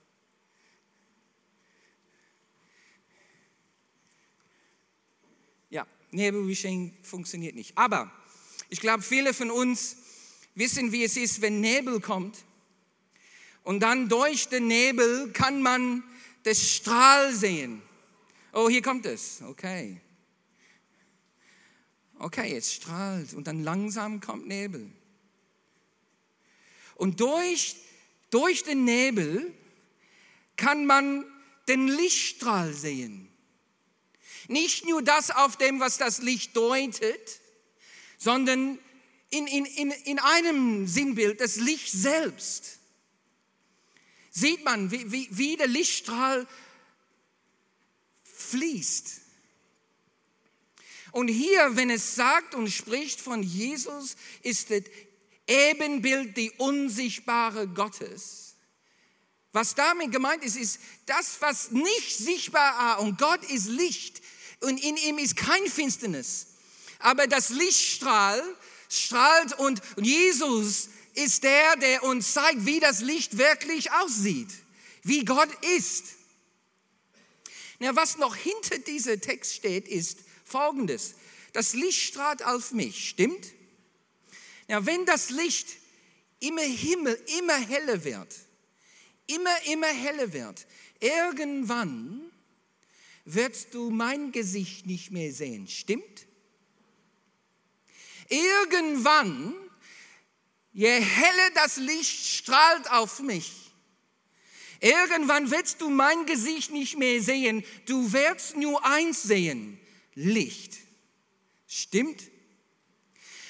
Ja, 5.70 5.86
Nebelmaschine 6.12 6.94
funktioniert 7.02 7.56
nicht. 7.56 7.78
Aber 7.78 8.10
ich 8.70 8.80
glaube, 8.80 9.04
viele 9.04 9.34
von 9.34 9.52
uns 9.52 9.98
wissen, 10.56 10.94
wie 10.94 11.04
es 11.04 11.18
ist, 11.18 11.42
wenn 11.42 11.60
Nebel 11.60 12.00
kommt. 12.00 12.46
Und 13.64 13.82
dann 13.82 14.08
durch 14.08 14.48
den 14.48 14.68
Nebel 14.68 15.30
kann 15.34 15.62
man 15.62 16.04
das 16.44 16.72
Strahl 16.72 17.34
sehen. 17.34 17.82
Oh, 18.54 18.70
hier 18.70 18.82
kommt 18.82 19.06
es. 19.06 19.42
Okay. 19.42 20.00
Okay, 22.24 22.54
jetzt 22.54 22.74
strahlt 22.74 23.34
und 23.34 23.48
dann 23.48 23.66
langsam 23.66 24.22
kommt 24.22 24.48
Nebel. 24.48 24.90
Und 26.96 27.20
durch, 27.20 27.76
durch 28.30 28.64
den 28.64 28.86
Nebel 28.86 29.54
kann 30.56 30.86
man 30.86 31.26
den 31.68 31.90
Lichtstrahl 31.90 32.74
sehen. 32.74 33.28
Nicht 34.48 34.86
nur 34.86 35.02
das 35.02 35.32
auf 35.32 35.58
dem, 35.58 35.82
was 35.82 35.98
das 35.98 36.22
Licht 36.22 36.56
deutet, 36.56 37.42
sondern 38.18 38.80
in, 39.30 39.46
in, 39.46 39.66
in, 39.66 39.92
in 39.92 40.20
einem 40.20 40.88
Sinnbild 40.88 41.42
das 41.42 41.58
Licht 41.58 41.92
selbst. 41.92 42.80
Sieht 44.32 44.64
man, 44.64 44.92
wie, 44.92 45.12
wie, 45.12 45.28
wie 45.30 45.58
der 45.58 45.68
Lichtstrahl 45.68 46.48
fließt. 48.24 49.23
Und 51.14 51.28
hier, 51.28 51.76
wenn 51.76 51.92
es 51.92 52.16
sagt 52.16 52.56
und 52.56 52.70
spricht 52.72 53.22
von 53.22 53.44
Jesus, 53.44 54.16
ist 54.42 54.72
das 54.72 54.82
Ebenbild 55.48 56.36
die 56.36 56.50
unsichtbare 56.58 57.68
Gottes. 57.68 58.56
Was 59.52 59.76
damit 59.76 60.12
gemeint 60.12 60.44
ist, 60.44 60.58
ist 60.58 60.80
das, 61.06 61.38
was 61.40 61.70
nicht 61.70 62.18
sichtbar 62.18 62.98
ist. 62.98 63.04
Und 63.04 63.20
Gott 63.20 63.44
ist 63.52 63.68
Licht 63.68 64.24
und 64.62 64.84
in 64.84 64.98
ihm 64.98 65.20
ist 65.20 65.36
kein 65.36 65.68
Finsternis. 65.68 66.48
Aber 66.98 67.28
das 67.28 67.50
Licht 67.50 68.04
strahlt, 68.90 69.60
und 69.60 69.82
Jesus 69.98 70.90
ist 71.14 71.44
der, 71.44 71.76
der 71.76 72.02
uns 72.02 72.34
zeigt, 72.34 72.66
wie 72.66 72.80
das 72.80 73.02
Licht 73.02 73.38
wirklich 73.38 73.92
aussieht, 73.92 74.50
wie 75.04 75.24
Gott 75.24 75.50
ist. 75.78 76.06
Ja, 77.78 77.96
was 77.96 78.18
noch 78.18 78.36
hinter 78.36 78.80
diesem 78.80 79.22
Text 79.22 79.54
steht, 79.54 79.88
ist, 79.88 80.18
folgendes. 80.44 81.16
Das 81.54 81.74
Licht 81.74 82.02
strahlt 82.02 82.44
auf 82.44 82.72
mich, 82.72 83.10
stimmt? 83.10 83.54
Ja, 84.68 84.86
wenn 84.86 85.06
das 85.06 85.30
Licht 85.30 85.68
immer 86.40 86.62
Himmel, 86.62 87.22
immer 87.38 87.58
heller 87.58 88.04
wird, 88.04 88.36
immer, 89.28 89.64
immer 89.66 89.88
heller 89.88 90.34
wird, 90.34 90.66
irgendwann 91.00 92.32
wirst 93.26 93.74
du 93.74 93.90
mein 93.90 94.32
Gesicht 94.32 94.86
nicht 94.86 95.12
mehr 95.12 95.32
sehen, 95.32 95.68
stimmt? 95.68 96.26
Irgendwann, 98.30 99.54
je 100.72 100.90
heller 100.90 101.50
das 101.56 101.78
Licht 101.78 102.26
strahlt 102.26 102.90
auf 102.92 103.20
mich, 103.20 103.72
irgendwann 104.80 105.52
wirst 105.52 105.82
du 105.82 105.90
mein 105.90 106.26
Gesicht 106.26 106.72
nicht 106.72 106.98
mehr 106.98 107.22
sehen, 107.22 107.64
du 107.86 108.12
wirst 108.12 108.58
nur 108.58 108.84
eins 108.86 109.24
sehen, 109.24 109.80
Licht. 110.16 110.78
Stimmt? 111.68 112.22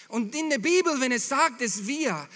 Und 0.08 0.36
in 0.36 0.50
der 0.50 0.60
Bibel, 0.60 1.00
wenn 1.02 1.12
es 1.12 1.28
sagt, 1.28 1.62
dass 1.62 1.88
wir 1.88 2.28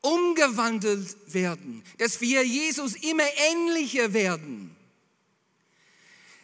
umgewandelt 0.00 1.16
werden, 1.26 1.82
dass 1.98 2.20
wir 2.20 2.46
Jesus 2.46 2.94
immer 2.94 3.26
ähnlicher 3.50 4.12
werden, 4.12 4.76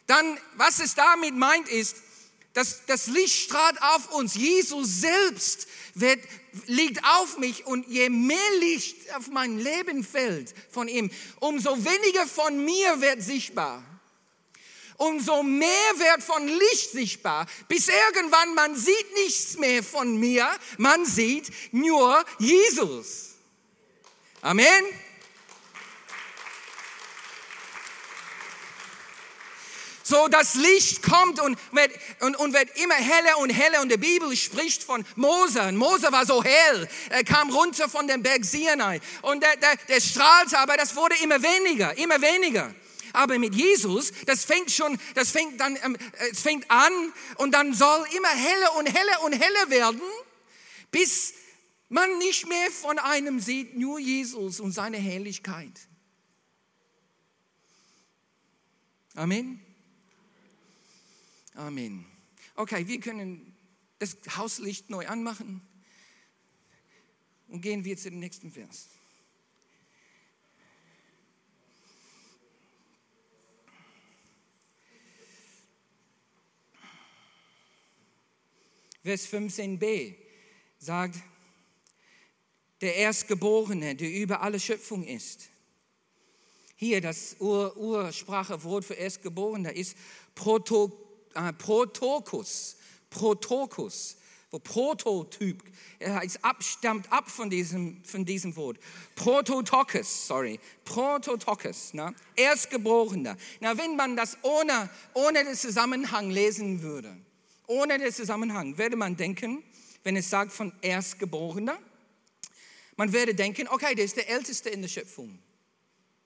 dann, 0.07 0.39
was 0.57 0.81
es 0.81 0.95
damit 0.95 1.35
meint, 1.35 1.69
ist, 1.69 1.97
dass 2.53 2.87
das 2.87 3.07
Licht 3.07 3.35
strahlt 3.35 3.81
auf 3.83 4.13
uns. 4.13 4.35
Jesus 4.35 5.01
selbst 5.01 5.67
wird, 5.95 6.21
liegt 6.67 7.05
auf 7.05 7.39
mich 7.39 7.67
und 7.67 7.87
je 7.87 8.09
mehr 8.09 8.39
Licht 8.61 9.15
auf 9.15 9.29
mein 9.29 9.59
Leben 9.59 10.05
fällt 10.05 10.55
von 10.71 10.89
ihm, 10.89 11.11
umso 11.41 11.77
weniger 11.85 12.27
von 12.27 12.65
mir 12.65 13.01
wird 13.01 13.23
sichtbar. 13.23 13.85
Umso 14.99 15.43
mehr 15.43 15.69
wird 15.97 16.23
von 16.23 16.47
Licht 16.47 16.93
sichtbar, 16.93 17.47
bis 17.69 17.89
irgendwann 17.89 18.55
man 18.55 18.77
sieht 18.77 19.15
nichts 19.15 19.59
mehr 19.59 19.83
von 19.83 20.19
mir, 20.19 20.49
man 20.79 21.05
sieht 21.05 21.53
nur 21.73 22.25
Jesus. 22.39 23.35
Amen. 24.41 24.85
So 30.03 30.29
das 30.29 30.55
Licht 30.55 31.03
kommt 31.03 31.41
und 31.41 31.59
wird, 31.73 31.91
und, 32.21 32.37
und 32.37 32.55
wird 32.55 32.79
immer 32.79 32.95
heller 32.95 33.39
und 33.39 33.51
heller. 33.51 33.81
Und 33.81 33.91
die 33.91 33.97
Bibel 33.97 34.37
spricht 34.37 34.85
von 34.85 35.05
Mose. 35.17 35.61
Und 35.63 35.77
Mose 35.77 36.13
war 36.13 36.25
so 36.25 36.45
hell. 36.45 36.89
Er 37.11 37.25
kam 37.25 37.51
runter 37.51 37.89
von 37.89 38.07
dem 38.07 38.23
Berg 38.23 38.45
Sinai. 38.45 39.01
Und 39.23 39.43
der, 39.43 39.57
der, 39.57 39.77
der 39.89 40.01
strahlte, 40.01 40.61
aber 40.61 40.77
das 40.77 40.95
wurde 40.95 41.17
immer 41.25 41.43
weniger, 41.43 41.99
immer 41.99 42.23
weniger. 42.23 42.73
Aber 43.17 43.39
mit 43.39 43.55
Jesus, 43.55 44.13
das 44.27 44.45
fängt 44.45 44.71
schon, 44.71 44.99
das 45.15 45.31
fängt 45.31 45.59
dann, 45.59 45.79
ähm, 45.83 45.97
es 46.31 46.43
fängt 46.43 46.71
an 46.71 46.93
und 47.39 47.53
dann 47.53 47.73
soll 47.73 48.07
immer 48.15 48.29
heller 48.29 48.77
und 48.77 48.87
heller 48.87 49.23
und 49.25 49.33
heller 49.33 49.71
werden, 49.71 50.03
bis 50.91 51.33
man 51.89 52.19
nicht 52.19 52.47
mehr 52.47 52.71
von 52.71 52.99
einem 52.99 53.41
sieht, 53.41 53.75
nur 53.75 53.99
Jesus 53.99 54.61
und 54.61 54.73
seine 54.73 54.99
Herrlichkeit. 54.99 55.89
Amen. 59.15 59.63
Amen. 61.55 62.05
Okay, 62.55 62.87
wir 62.87 63.01
können 63.01 63.57
das 63.99 64.19
Hauslicht 64.37 64.91
neu 64.91 65.07
anmachen 65.07 65.67
und 67.49 67.63
gehen 67.63 67.83
wir 67.87 67.97
zu 67.97 68.11
dem 68.11 68.19
nächsten 68.19 68.53
Vers. 68.53 68.89
Vers 79.07 79.29
15b 79.29 80.17
sagt, 80.81 81.15
der 82.81 82.97
Erstgeborene, 82.97 83.95
der 83.95 84.11
über 84.11 84.43
alle 84.43 84.59
Schöpfung 84.59 85.05
ist. 85.05 85.49
Hier 86.75 87.01
das 87.01 87.37
Ur 87.39 87.77
Ursprachewort 87.77 88.85
für 88.85 88.95
Erstgeborener 88.95 89.73
ist 89.77 89.97
Proto 90.35 90.91
äh, 91.35 91.53
Protokus, 91.53 92.79
Protokus, 93.09 94.17
wo 94.51 94.59
Prototyp, 94.59 95.63
er 96.01 96.25
ist 96.25 96.45
abstammt 96.45 97.13
ab 97.13 97.31
von 97.31 97.49
diesem, 97.49 98.03
von 98.05 98.25
diesem 98.25 98.57
Wort. 98.57 98.79
Prototokes, 99.15 100.27
sorry, 100.27 100.59
Prototokes, 100.85 101.95
ne? 101.95 102.13
Erstgeborener. 102.35 103.37
Na, 103.61 103.79
wenn 103.79 103.95
man 103.95 104.17
das 104.17 104.37
ohne, 104.43 104.91
ohne 105.15 105.45
den 105.45 105.55
Zusammenhang 105.55 106.29
lesen 106.31 106.83
würde, 106.83 107.17
ohne 107.67 107.99
den 107.99 108.13
Zusammenhang, 108.13 108.79
würde 108.79 108.97
man 108.97 109.17
denken, 109.17 109.63
wenn 110.05 110.17
es 110.17 110.31
sagt 110.31 110.53
von 110.53 110.73
Erstgeborener, 110.83 111.79
man 112.97 113.13
würde 113.13 113.35
denken, 113.35 113.69
okay, 113.69 113.95
der 113.95 114.05
ist 114.05 114.17
der 114.17 114.29
Älteste 114.29 114.71
in 114.71 114.83
der 114.83 114.89
Schöpfung. 114.89 115.39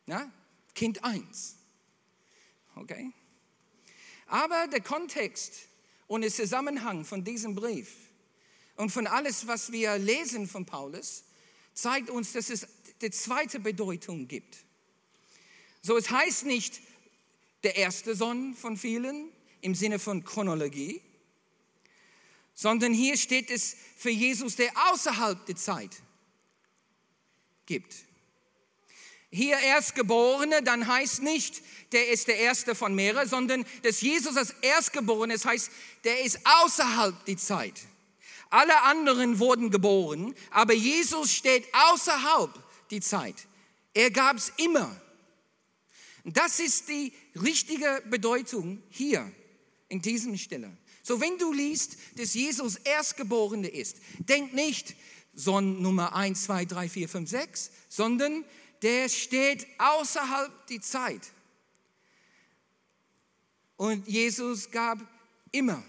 Na? 0.07 0.31
Kind 0.75 1.03
1. 1.03 1.57
Okay? 2.77 3.13
Aber 4.27 4.69
der 4.69 4.81
Kontext 4.81 5.67
und 6.07 6.23
der 6.23 6.31
Zusammenhang 6.31 7.05
von 7.05 7.25
diesem 7.25 7.55
Brief 7.55 7.93
und 8.77 8.91
von 8.91 9.07
alles, 9.07 9.47
was 9.47 9.73
wir 9.73 9.99
lesen 9.99 10.47
von 10.47 10.65
Paulus, 10.65 11.25
zeigt 11.75 12.11
uns, 12.11 12.33
dass 12.33 12.51
es 12.51 12.67
die 13.01 13.11
zweite 13.11 13.61
Bedeutung 13.61 14.29
gibt. 14.29 14.59
So, 15.83 15.97
es 15.97 16.11
heißt 16.11 16.47
nicht 16.47 16.81
der 17.63 17.77
erste 17.77 18.15
Sohn 18.15 18.55
von 18.55 18.77
vielen 18.77 19.31
im 19.61 19.75
Sinne 19.75 19.99
von 19.99 20.25
Chronologie, 20.25 21.01
sondern 22.61 22.93
hier 22.93 23.17
steht 23.17 23.51
es 23.51 23.77
für 23.97 24.11
Jesus, 24.11 24.57
der 24.57 24.71
außerhalb 24.91 25.47
der 25.47 25.57
Zeit 25.57 26.03
gibt 27.67 27.95
hier 29.31 29.59
Erstgeborene, 29.59 30.63
dann 30.63 30.87
heißt 30.87 31.23
nicht, 31.23 31.63
der 31.93 32.09
ist 32.09 32.29
der 32.29 32.39
Erste 32.39 32.75
von 32.75 32.95
mehreren, 32.95 33.29
sondern 33.29 33.65
dass 33.83 34.01
Jesus 34.01 34.37
als 34.37 34.55
Erstgeborene 34.61 35.35
ist, 35.35 35.45
heißt, 35.45 35.71
der 36.05 36.25
ist 36.25 36.41
außerhalb 36.45 37.25
die 37.27 37.37
Zeit. 37.37 37.81
Alle 38.51 38.83
anderen 38.83 39.39
wurden 39.39 39.71
geboren, 39.71 40.35
aber 40.51 40.75
Jesus 40.75 41.33
steht 41.33 41.65
außerhalb 41.73 42.51
die 42.91 43.01
Zeit. 43.01 43.37
Er 43.95 44.11
gab 44.11 44.37
es 44.37 44.53
immer. 44.57 45.01
Das 46.25 46.59
ist 46.59 46.89
die 46.89 47.13
richtige 47.41 48.03
Bedeutung 48.11 48.83
hier 48.91 49.31
in 49.89 50.03
diesem 50.03 50.37
Stelle. 50.37 50.77
So, 51.03 51.21
wenn 51.21 51.39
du 51.39 51.53
liest, 51.53 51.97
dass 52.17 52.35
Jesus 52.35 52.77
Erstgeborene 52.77 53.69
ist, 53.69 53.97
denk 54.19 54.53
nicht 54.53 54.95
Sohn 55.35 55.81
Nummer 55.81 56.15
1, 56.15 56.45
2, 56.45 56.65
3, 56.67 56.89
4, 56.89 57.09
5, 57.09 57.31
6, 57.31 57.71
sondern 57.89 58.45
der 58.83 59.09
steht 59.09 59.67
außerhalb 59.79 60.67
die 60.67 60.81
Zeit. 60.81 61.23
Und 63.77 64.07
Jesus 64.07 64.71
gab 64.71 64.99
immer. 65.53 65.83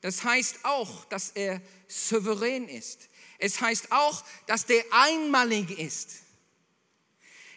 Das 0.00 0.24
heißt 0.24 0.64
auch, 0.64 1.04
dass 1.06 1.30
er 1.30 1.60
souverän 1.86 2.68
ist. 2.68 3.08
Es 3.38 3.60
heißt 3.60 3.92
auch, 3.92 4.24
dass 4.46 4.66
der 4.66 4.84
einmalig 4.90 5.78
ist. 5.78 6.22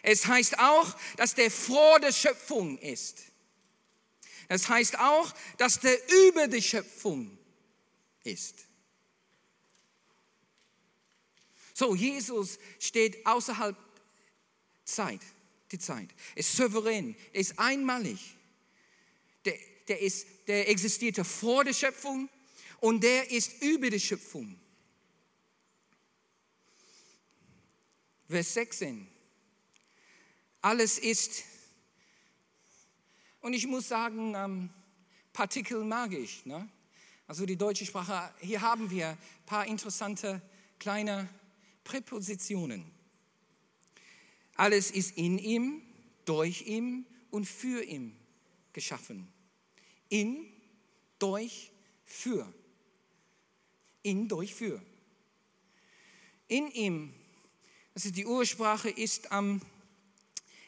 Es 0.02 0.26
heißt 0.26 0.58
auch, 0.58 0.96
dass 1.16 1.34
der 1.34 1.50
vor 1.50 1.98
der 1.98 2.12
Schöpfung 2.12 2.78
ist. 2.78 3.25
Das 4.48 4.68
heißt 4.68 4.98
auch, 4.98 5.32
dass 5.58 5.80
der 5.80 5.98
über 6.28 6.48
die 6.48 6.62
Schöpfung 6.62 7.36
ist. 8.22 8.66
So, 11.74 11.94
Jesus 11.94 12.58
steht 12.78 13.26
außerhalb 13.26 13.76
Zeit, 14.84 15.20
die 15.70 15.78
Zeit. 15.78 16.08
Ist 16.34 16.56
souverän, 16.56 17.14
er 17.32 17.40
ist 17.40 17.58
einmalig. 17.58 18.18
Der, 19.44 19.58
der, 19.88 20.00
ist, 20.00 20.26
der 20.46 20.68
existierte 20.68 21.24
vor 21.24 21.64
der 21.64 21.74
Schöpfung 21.74 22.28
und 22.80 23.02
der 23.02 23.30
ist 23.30 23.62
über 23.62 23.90
die 23.90 24.00
Schöpfung. 24.00 24.58
Vers 28.28 28.54
16. 28.54 29.06
Alles 30.62 30.98
ist, 30.98 31.44
und 33.46 33.52
ich 33.52 33.68
muss 33.68 33.86
sagen, 33.86 34.34
ähm, 34.34 34.70
Partikel 35.32 35.84
magisch. 35.84 36.44
Ne? 36.46 36.68
Also 37.28 37.46
die 37.46 37.54
deutsche 37.54 37.86
Sprache, 37.86 38.34
hier 38.40 38.60
haben 38.60 38.90
wir 38.90 39.10
ein 39.10 39.18
paar 39.46 39.64
interessante 39.68 40.42
kleine 40.80 41.28
Präpositionen. 41.84 42.84
Alles 44.56 44.90
ist 44.90 45.16
in 45.16 45.38
ihm, 45.38 45.80
durch 46.24 46.62
ihm 46.62 47.06
und 47.30 47.44
für 47.44 47.84
ihn 47.84 48.16
geschaffen. 48.72 49.28
In, 50.08 50.44
durch, 51.20 51.70
für. 52.04 52.52
In, 54.02 54.26
durch, 54.26 54.56
für. 54.56 54.82
In 56.48 56.68
ihm, 56.72 57.14
das 57.94 58.06
ist 58.06 58.16
die 58.16 58.26
Ursprache, 58.26 58.90
ist 58.90 59.30
am 59.30 59.60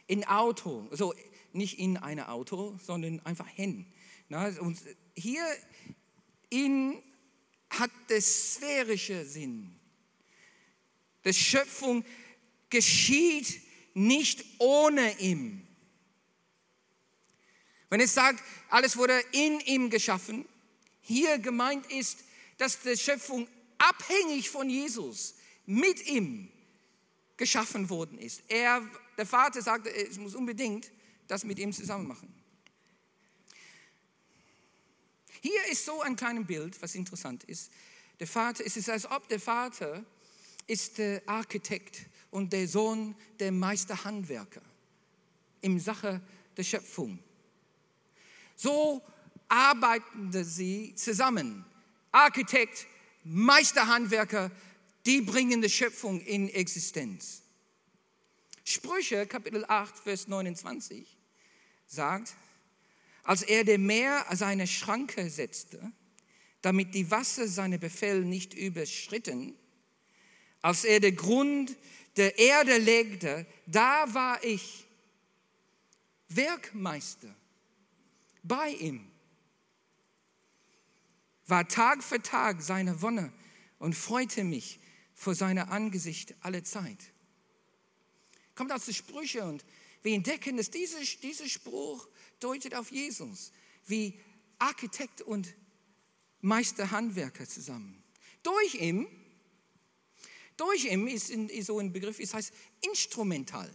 in 0.06 0.24
Auto, 0.24 0.86
also 0.90 1.12
nicht 1.58 1.78
in 1.78 1.96
ein 1.96 2.20
Auto, 2.20 2.78
sondern 2.82 3.20
einfach 3.26 3.48
hin. 3.48 3.86
Und 4.60 4.78
hier 5.14 5.44
in 6.50 7.02
hat 7.70 7.90
der 8.08 8.22
sphärische 8.22 9.26
Sinn. 9.26 9.78
Die 11.24 11.34
Schöpfung 11.34 12.04
geschieht 12.70 13.60
nicht 13.94 14.44
ohne 14.58 15.18
ihn. 15.18 15.66
Wenn 17.90 18.00
es 18.00 18.14
sagt, 18.14 18.42
alles 18.68 18.96
wurde 18.96 19.18
in 19.32 19.60
ihm 19.60 19.90
geschaffen, 19.90 20.46
hier 21.00 21.38
gemeint 21.38 21.90
ist, 21.90 22.18
dass 22.58 22.80
die 22.80 22.96
Schöpfung 22.96 23.48
abhängig 23.78 24.50
von 24.50 24.68
Jesus 24.68 25.34
mit 25.64 26.06
ihm 26.06 26.50
geschaffen 27.36 27.88
worden 27.88 28.18
ist. 28.18 28.42
Er, 28.48 28.86
der 29.16 29.26
Vater 29.26 29.62
sagte, 29.62 29.94
es 29.94 30.18
muss 30.18 30.34
unbedingt 30.34 30.90
das 31.28 31.44
mit 31.44 31.58
ihm 31.58 31.72
zusammen 31.72 32.08
machen. 32.08 32.34
Hier 35.40 35.66
ist 35.70 35.84
so 35.84 36.00
ein 36.00 36.16
kleines 36.16 36.46
Bild, 36.46 36.82
was 36.82 36.94
interessant 36.94 37.44
ist. 37.44 37.70
Der 38.18 38.26
Vater, 38.26 38.64
es 38.66 38.76
ist, 38.76 38.90
als 38.90 39.08
ob 39.08 39.28
der 39.28 39.38
Vater 39.38 40.04
ist 40.66 40.98
der 40.98 41.22
Architekt 41.26 42.06
und 42.30 42.52
der 42.52 42.66
Sohn 42.66 43.14
der 43.38 43.52
Meisterhandwerker 43.52 44.62
im 45.60 45.78
Sache 45.78 46.20
der 46.56 46.64
Schöpfung. 46.64 47.18
So 48.56 49.02
arbeiten 49.48 50.32
sie 50.44 50.94
zusammen. 50.96 51.64
Architekt, 52.10 52.86
Meisterhandwerker, 53.22 54.50
die 55.06 55.20
bringen 55.20 55.62
die 55.62 55.70
Schöpfung 55.70 56.20
in 56.20 56.48
Existenz. 56.48 57.42
Sprüche 58.64 59.26
Kapitel 59.26 59.64
8, 59.66 59.98
Vers 59.98 60.28
29 60.28 61.17
sagt, 61.88 62.34
als 63.24 63.42
er 63.42 63.64
dem 63.64 63.86
Meer 63.86 64.24
seine 64.32 64.66
Schranke 64.66 65.28
setzte, 65.28 65.92
damit 66.62 66.94
die 66.94 67.10
Wasser 67.10 67.48
seine 67.48 67.78
Befehle 67.78 68.24
nicht 68.24 68.54
überschritten, 68.54 69.56
als 70.62 70.84
er 70.84 71.00
den 71.00 71.16
Grund 71.16 71.76
der 72.16 72.38
Erde 72.38 72.78
legte, 72.78 73.46
da 73.66 74.12
war 74.12 74.42
ich 74.44 74.86
Werkmeister 76.28 77.34
bei 78.42 78.70
ihm, 78.70 79.10
war 81.46 81.66
Tag 81.66 82.02
für 82.02 82.20
Tag 82.20 82.60
seine 82.60 83.00
Wonne 83.02 83.32
und 83.78 83.94
freute 83.94 84.44
mich 84.44 84.80
vor 85.14 85.34
seiner 85.34 85.70
Angesicht 85.70 86.34
alle 86.40 86.62
Zeit. 86.62 86.98
Kommt 88.54 88.72
aus 88.72 88.84
den 88.84 88.94
Sprüche 88.94 89.44
und 89.44 89.64
wir 90.02 90.14
entdecken, 90.14 90.56
dass 90.56 90.70
dieser, 90.70 91.00
dieser 91.22 91.48
Spruch 91.48 92.08
deutet 92.40 92.74
auf 92.74 92.90
Jesus, 92.90 93.52
wie 93.86 94.18
Architekt 94.58 95.22
und 95.22 95.54
Meisterhandwerker 96.40 97.48
zusammen. 97.48 98.02
Durch 98.42 98.74
ihn, 98.74 99.06
durch 100.56 100.84
ihn 100.84 101.06
ist, 101.08 101.30
ist 101.30 101.66
so 101.66 101.78
ein 101.78 101.92
Begriff, 101.92 102.18
es 102.20 102.34
heißt 102.34 102.52
instrumental. 102.80 103.72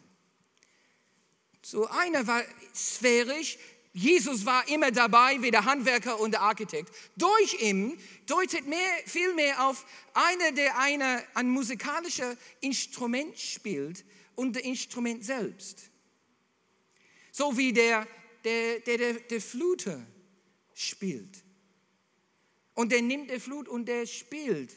So 1.62 1.88
einer 1.88 2.28
war 2.28 2.44
sphärisch, 2.74 3.58
Jesus 3.94 4.44
war 4.46 4.68
immer 4.68 4.92
dabei 4.92 5.40
wie 5.42 5.52
der 5.52 5.66
Handwerker 5.66 6.20
und 6.20 6.32
der 6.32 6.42
Architekt. 6.42 6.92
Durch 7.16 7.62
ihn 7.62 7.98
deutet 8.26 8.66
mehr, 8.66 8.80
viel 9.06 9.34
mehr 9.36 9.68
auf 9.68 9.86
einer, 10.16 10.52
der 10.52 10.80
eine, 10.80 11.24
ein 11.36 11.50
musikalisches 11.50 12.36
Instrument 12.60 13.38
spielt 13.38 14.04
und 14.36 14.56
das 14.56 14.64
Instrument 14.64 15.24
selbst. 15.24 15.92
So 17.34 17.58
wie 17.58 17.74
der, 17.74 18.08
der, 18.44 18.80
der, 18.82 18.98
der, 19.00 19.14
der 19.22 19.42
Fluter 19.42 20.06
spielt. 20.76 21.44
Und 22.76 22.92
der 22.92 23.02
nimmt 23.02 23.32
die 23.32 23.40
Flut 23.40 23.68
und 23.68 23.88
der 23.88 24.06
spielt. 24.06 24.72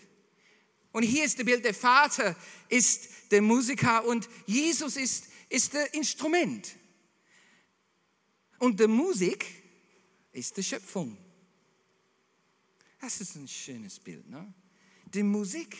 Und 0.90 1.02
hier 1.02 1.26
ist 1.26 1.38
das 1.38 1.44
Bild, 1.44 1.66
der 1.66 1.74
Vater 1.74 2.34
ist 2.70 3.30
der 3.30 3.42
Musiker 3.42 4.06
und 4.06 4.26
Jesus 4.46 4.96
ist, 4.96 5.26
ist 5.50 5.74
das 5.74 5.90
Instrument. 5.90 6.76
Und 8.58 8.80
die 8.80 8.86
Musik 8.86 9.44
ist 10.32 10.56
die 10.56 10.62
Schöpfung. 10.62 11.18
Das 12.98 13.20
ist 13.20 13.36
ein 13.36 13.46
schönes 13.46 14.00
Bild. 14.00 14.26
Ne? 14.30 14.54
Die 15.12 15.22
Musik 15.22 15.76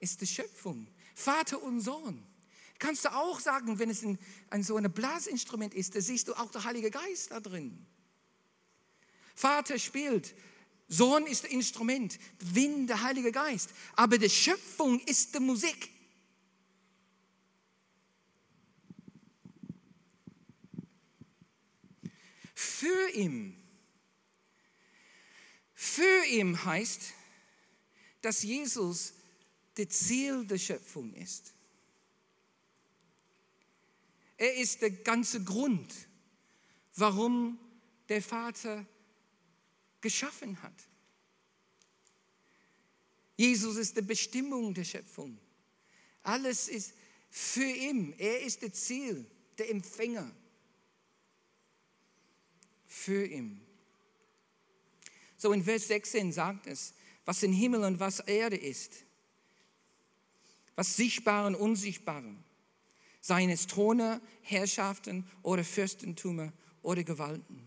ist 0.00 0.18
die 0.22 0.26
Schöpfung. 0.26 0.88
Vater 1.14 1.62
und 1.62 1.82
Sohn. 1.82 2.31
Kannst 2.82 3.04
du 3.04 3.12
auch 3.12 3.38
sagen, 3.38 3.78
wenn 3.78 3.90
es 3.90 4.02
ein, 4.02 4.18
ein 4.50 4.64
so 4.64 4.76
ein 4.76 4.92
Blasinstrument 4.92 5.72
ist, 5.72 5.94
da 5.94 6.00
siehst 6.00 6.26
du 6.26 6.34
auch 6.34 6.50
der 6.50 6.64
Heilige 6.64 6.90
Geist 6.90 7.30
da 7.30 7.38
drin. 7.38 7.86
Vater 9.36 9.78
spielt, 9.78 10.34
Sohn 10.88 11.24
ist 11.26 11.44
das 11.44 11.52
Instrument, 11.52 12.18
Wind, 12.40 12.90
der 12.90 13.02
Heilige 13.02 13.30
Geist. 13.30 13.70
Aber 13.94 14.18
die 14.18 14.28
Schöpfung 14.28 14.98
ist 15.00 15.32
die 15.32 15.38
Musik. 15.38 15.90
für 22.82 23.10
ihn. 23.14 23.56
Für 25.72 26.24
ihn 26.26 26.64
heißt, 26.64 27.00
dass 28.22 28.42
Jesus 28.42 29.12
das 29.76 29.88
Ziel 29.88 30.44
der 30.44 30.58
Schöpfung 30.58 31.14
ist. 31.14 31.54
Er 34.42 34.56
ist 34.56 34.82
der 34.82 34.90
ganze 34.90 35.44
Grund, 35.44 35.94
warum 36.96 37.60
der 38.08 38.20
Vater 38.20 38.84
geschaffen 40.00 40.60
hat. 40.60 40.74
Jesus 43.36 43.76
ist 43.76 43.96
die 43.96 44.02
Bestimmung 44.02 44.74
der 44.74 44.82
Schöpfung. 44.82 45.38
Alles 46.24 46.66
ist 46.66 46.92
für 47.30 47.62
ihn. 47.62 48.14
Er 48.18 48.42
ist 48.42 48.64
das 48.64 48.72
Ziel, 48.72 49.30
der 49.58 49.70
Empfänger 49.70 50.28
für 52.88 53.24
ihn. 53.24 53.64
So 55.36 55.52
in 55.52 55.62
Vers 55.62 55.86
16 55.86 56.32
sagt 56.32 56.66
es, 56.66 56.94
was 57.24 57.44
in 57.44 57.52
Himmel 57.52 57.84
und 57.84 58.00
was 58.00 58.18
Erde 58.18 58.56
ist, 58.56 59.04
was 60.74 60.96
sichtbar 60.96 61.46
und 61.46 61.54
unsichtbar, 61.54 62.24
seien 63.22 63.48
es 63.48 63.66
Throne, 63.66 64.20
Herrschaften 64.42 65.26
oder 65.42 65.64
Fürstentümer 65.64 66.52
oder 66.82 67.04
Gewalten. 67.04 67.66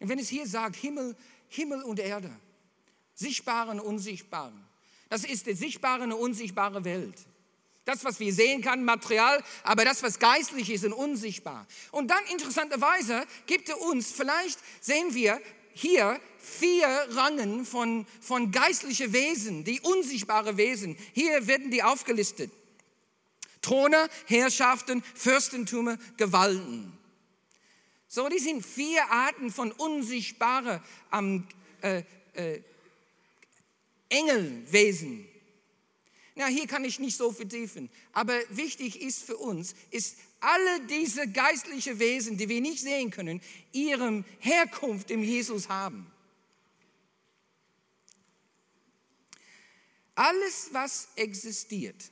Und 0.00 0.08
wenn 0.08 0.18
es 0.18 0.28
hier 0.28 0.46
sagt, 0.46 0.74
Himmel, 0.76 1.14
Himmel 1.48 1.82
und 1.82 2.00
Erde, 2.00 2.30
sichtbare 3.14 3.70
und 3.70 3.80
unsichtbare, 3.80 4.54
das 5.10 5.24
ist 5.24 5.46
die 5.46 5.54
sichtbare 5.54 6.04
und 6.04 6.12
unsichtbare 6.12 6.84
Welt. 6.84 7.26
Das, 7.84 8.04
was 8.04 8.20
wir 8.20 8.32
sehen 8.32 8.62
können, 8.62 8.84
Material, 8.84 9.42
aber 9.62 9.84
das, 9.84 10.02
was 10.02 10.18
geistlich 10.18 10.70
ist 10.70 10.84
und 10.84 10.92
unsichtbar. 10.92 11.66
Und 11.90 12.10
dann 12.10 12.22
interessanterweise 12.30 13.26
gibt 13.46 13.68
er 13.68 13.80
uns, 13.80 14.12
vielleicht 14.12 14.58
sehen 14.80 15.14
wir 15.14 15.40
hier 15.72 16.20
vier 16.38 16.86
Rangen 17.10 17.64
von, 17.64 18.06
von 18.20 18.50
geistlichen 18.50 19.12
Wesen, 19.12 19.64
die 19.64 19.80
unsichtbare 19.80 20.56
Wesen. 20.56 20.96
Hier 21.12 21.46
werden 21.46 21.70
die 21.70 21.82
aufgelistet. 21.82 22.50
Throne, 23.68 24.08
Herrschaften, 24.26 25.02
Fürstentümer, 25.14 25.98
Gewalten. 26.16 26.90
So, 28.06 28.26
die 28.30 28.38
sind 28.38 28.64
vier 28.64 29.04
Arten 29.10 29.50
von 29.50 29.72
unsichtbaren 29.72 30.80
ähm, 31.12 31.46
äh, 31.82 32.02
äh, 32.32 32.62
Engelwesen. 34.08 35.28
Na, 36.34 36.46
hier 36.46 36.66
kann 36.66 36.84
ich 36.86 36.98
nicht 36.98 37.18
so 37.18 37.30
vertiefen. 37.30 37.90
Aber 38.12 38.34
wichtig 38.48 39.02
ist 39.02 39.24
für 39.24 39.36
uns, 39.36 39.74
ist 39.90 40.16
alle 40.40 40.86
diese 40.86 41.28
geistlichen 41.28 41.98
Wesen, 41.98 42.38
die 42.38 42.48
wir 42.48 42.62
nicht 42.62 42.80
sehen 42.80 43.10
können, 43.10 43.42
ihrem 43.72 44.24
Herkunft 44.38 45.10
im 45.10 45.22
Jesus 45.22 45.68
haben. 45.68 46.10
Alles, 50.14 50.70
was 50.72 51.08
existiert, 51.16 52.10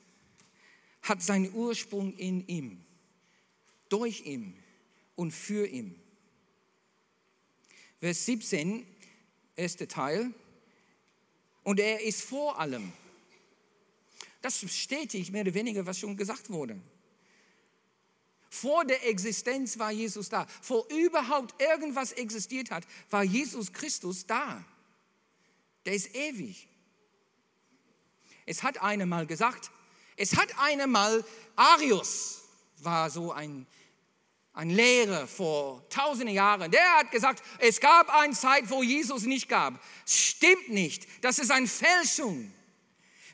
hat 1.09 1.21
seinen 1.21 1.53
Ursprung 1.53 2.13
in 2.15 2.47
ihm, 2.47 2.83
durch 3.89 4.25
ihn 4.25 4.57
und 5.15 5.31
für 5.31 5.67
ihn. 5.67 5.95
Vers 7.99 8.25
17, 8.25 8.85
erster 9.55 9.87
Teil. 9.87 10.33
Und 11.63 11.79
er 11.79 12.01
ist 12.01 12.21
vor 12.21 12.59
allem. 12.59 12.93
Das 14.41 14.59
bestätigt 14.59 15.31
mehr 15.31 15.41
oder 15.41 15.53
weniger, 15.53 15.85
was 15.85 15.99
schon 15.99 16.15
gesagt 16.15 16.49
wurde. 16.49 16.79
Vor 18.49 18.85
der 18.85 19.07
Existenz 19.07 19.77
war 19.77 19.91
Jesus 19.91 20.29
da. 20.29 20.47
Vor 20.61 20.87
überhaupt 20.89 21.61
irgendwas 21.61 22.13
existiert 22.13 22.71
hat, 22.71 22.85
war 23.09 23.23
Jesus 23.23 23.73
Christus 23.73 24.25
da. 24.25 24.63
Der 25.85 25.93
ist 25.93 26.15
ewig. 26.15 26.67
Es 28.45 28.63
hat 28.63 28.81
einer 28.81 29.05
mal 29.05 29.27
gesagt, 29.27 29.71
es 30.17 30.35
hat 30.35 30.49
einer 30.59 30.87
mal, 30.87 31.23
Arius 31.55 32.41
war 32.79 33.09
so 33.09 33.31
ein, 33.31 33.65
ein 34.53 34.69
Lehrer 34.69 35.27
vor 35.27 35.87
tausenden 35.89 36.35
Jahren, 36.35 36.69
der 36.69 36.97
hat 36.97 37.11
gesagt, 37.11 37.41
es 37.59 37.79
gab 37.79 38.09
eine 38.13 38.33
Zeit, 38.33 38.69
wo 38.69 38.83
Jesus 38.83 39.23
nicht 39.23 39.47
gab. 39.47 39.81
Stimmt 40.05 40.69
nicht, 40.69 41.07
das 41.23 41.39
ist 41.39 41.51
eine 41.51 41.67
Fälschung. 41.67 42.51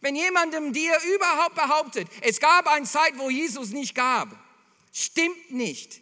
Wenn 0.01 0.15
jemandem 0.15 0.73
dir 0.73 0.95
überhaupt 1.15 1.55
behauptet, 1.55 2.07
es 2.21 2.39
gab 2.39 2.67
eine 2.67 2.85
Zeit, 2.85 3.17
wo 3.17 3.29
Jesus 3.29 3.69
nicht 3.69 3.95
gab, 3.95 4.29
stimmt 4.91 5.51
nicht. 5.51 6.01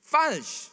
Falsch. 0.00 0.72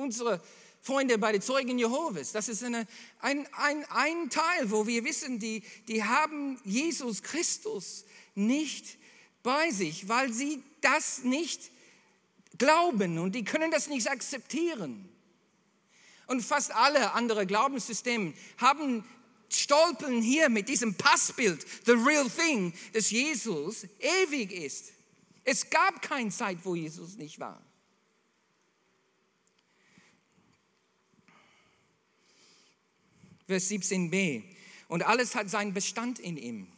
unsere 0.00 0.40
Freunde 0.82 1.18
bei 1.18 1.32
den 1.32 1.42
Zeugen 1.42 1.78
Jehovas. 1.78 2.32
Das 2.32 2.48
ist 2.48 2.64
eine, 2.64 2.86
ein, 3.20 3.46
ein, 3.52 3.84
ein 3.90 4.30
Teil, 4.30 4.70
wo 4.70 4.86
wir 4.86 5.04
wissen, 5.04 5.38
die, 5.38 5.62
die 5.88 6.04
haben 6.04 6.58
Jesus 6.64 7.22
Christus 7.22 8.04
nicht 8.34 8.98
bei 9.42 9.70
sich, 9.70 10.08
weil 10.08 10.32
sie 10.32 10.62
das 10.80 11.22
nicht 11.24 11.70
glauben 12.58 13.18
und 13.18 13.34
die 13.34 13.44
können 13.44 13.70
das 13.70 13.88
nicht 13.88 14.10
akzeptieren. 14.10 15.08
Und 16.26 16.42
fast 16.42 16.72
alle 16.72 17.12
anderen 17.12 17.46
Glaubenssysteme 17.46 18.34
haben 18.58 19.04
stolpern 19.48 20.22
hier 20.22 20.48
mit 20.48 20.68
diesem 20.68 20.94
Passbild, 20.94 21.66
the 21.84 21.92
real 21.92 22.30
thing, 22.30 22.72
dass 22.92 23.10
Jesus 23.10 23.86
ewig 23.98 24.52
ist. 24.52 24.92
Es 25.44 25.68
gab 25.68 26.00
keine 26.02 26.30
Zeit, 26.30 26.58
wo 26.62 26.74
Jesus 26.74 27.16
nicht 27.16 27.40
war. 27.40 27.60
Vers 33.50 33.68
17b. 33.68 34.44
Und 34.86 35.02
alles 35.02 35.34
hat 35.34 35.50
seinen 35.50 35.74
Bestand 35.74 36.20
in 36.20 36.36
ihm. 36.36 36.68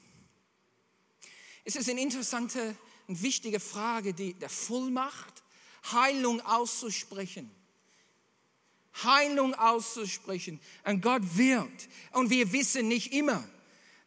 Es 1.64 1.76
ist 1.76 1.90
eine 1.90 2.00
interessante 2.00 2.74
und 3.08 3.22
wichtige 3.22 3.60
Frage, 3.60 4.14
die 4.14 4.32
der 4.32 4.48
Vollmacht, 4.48 5.42
Heilung 5.92 6.40
auszusprechen. 6.40 7.50
Heilung 9.04 9.54
auszusprechen. 9.54 10.60
Und 10.84 11.02
Gott 11.02 11.36
wirkt. 11.36 11.90
Und 12.12 12.30
wir 12.30 12.50
wissen 12.52 12.88
nicht 12.88 13.12
immer. 13.12 13.46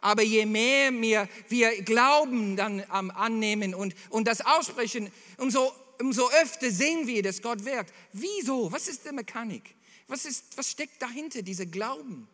Aber 0.02 0.24
je 0.24 0.48
mehr 0.48 0.92
wir, 0.92 1.30
wir 1.50 1.84
Glauben 1.84 2.56
dann 2.56 2.80
um, 2.86 3.12
annehmen 3.12 3.76
und, 3.76 3.94
und 4.10 4.28
das 4.28 4.42
aussprechen, 4.42 5.12
umso, 5.38 5.72
umso 6.00 6.30
öfter 6.32 6.72
sehen 6.72 7.06
wir, 7.06 7.22
dass 7.22 7.44
Gott 7.44 7.64
wirkt. 7.64 7.94
Wieso? 8.12 8.72
Was 8.72 8.88
ist 8.88 9.06
die 9.06 9.12
Mechanik? 9.12 9.75
Was, 10.08 10.26
ist, 10.26 10.58
was 10.58 10.70
steckt 10.70 11.02
dahinter, 11.02 11.42
dieser 11.42 11.66
Glauben? 11.66 12.28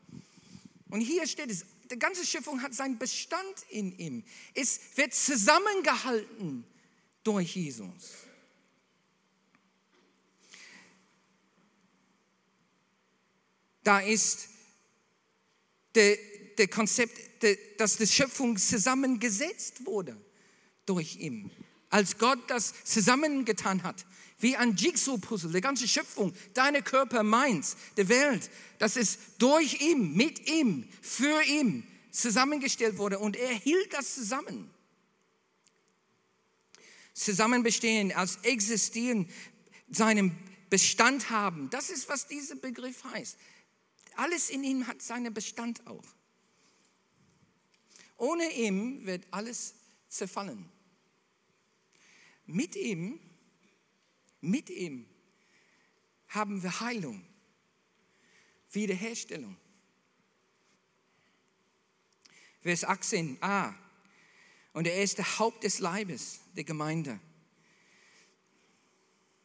Und 0.90 1.02
hier 1.02 1.26
steht 1.26 1.50
es, 1.50 1.66
die 1.90 2.00
ganze 2.00 2.26
Schöpfung 2.26 2.62
hat 2.62 2.74
seinen 2.74 2.98
Bestand 2.98 3.66
in 3.70 3.98
ihm. 3.98 4.24
Es 4.54 4.80
wird 4.96 5.14
zusammengehalten 5.14 6.66
durch 7.24 7.56
Jesus. 7.56 8.14
Da 13.84 14.00
ist 14.00 14.50
der, 15.96 16.18
der 16.58 16.68
Konzept, 16.68 17.42
der, 17.42 17.58
dass 17.78 17.98
die 17.98 18.08
Schöpfung 18.08 18.58
zusammengesetzt 18.58 19.86
wurde 19.86 20.16
durch 20.86 21.16
ihn. 21.16 21.50
Als 21.92 22.18
Gott 22.18 22.40
das 22.48 22.74
zusammengetan 22.86 23.84
hat, 23.84 24.06
wie 24.40 24.56
ein 24.56 24.76
Jigsaw-Puzzle, 24.76 25.52
die 25.52 25.62
ganze 25.62 25.88
Schöpfung, 25.88 26.34
deine 26.54 26.82
Körper, 26.82 27.22
meins, 27.22 27.76
der 27.98 28.10
Welt, 28.10 28.50
das 28.80 28.96
ist 28.96 29.20
durch 29.38 29.82
ihn, 29.82 30.16
mit 30.16 30.50
ihm, 30.50 30.88
für 31.02 31.44
ihn 31.44 31.86
zusammengestellt 32.10 32.98
wurde 32.98 33.20
und 33.20 33.36
er 33.36 33.54
hielt 33.54 33.94
das 33.94 34.16
zusammen. 34.16 34.72
Zusammen 37.14 37.62
bestehen, 37.62 38.14
als 38.14 38.38
existieren, 38.38 39.30
seinen 39.90 40.36
Bestand 40.70 41.30
haben, 41.30 41.70
das 41.70 41.90
ist, 41.90 42.08
was 42.08 42.26
dieser 42.26 42.56
Begriff 42.56 43.04
heißt. 43.04 43.38
Alles 44.16 44.50
in 44.50 44.64
ihm 44.64 44.88
hat 44.88 45.02
seinen 45.02 45.34
Bestand 45.34 45.86
auch. 45.86 46.06
Ohne 48.16 48.50
ihm 48.54 49.06
wird 49.06 49.28
alles 49.32 49.74
zerfallen. 50.08 50.70
Mit 52.52 52.76
ihm, 52.76 53.18
mit 54.42 54.70
ihm 54.70 55.06
haben 56.28 56.62
wir 56.62 56.82
Heilung, 56.82 57.24
Wiederherstellung. 58.72 59.56
Vers 62.60 62.86
18a. 62.86 63.74
Und 64.74 64.86
er 64.86 65.02
ist 65.02 65.18
der 65.18 65.40
Haupt 65.40 65.64
des 65.64 65.80
Leibes, 65.80 66.42
der 66.58 66.66
Gemeinde. 66.66 67.22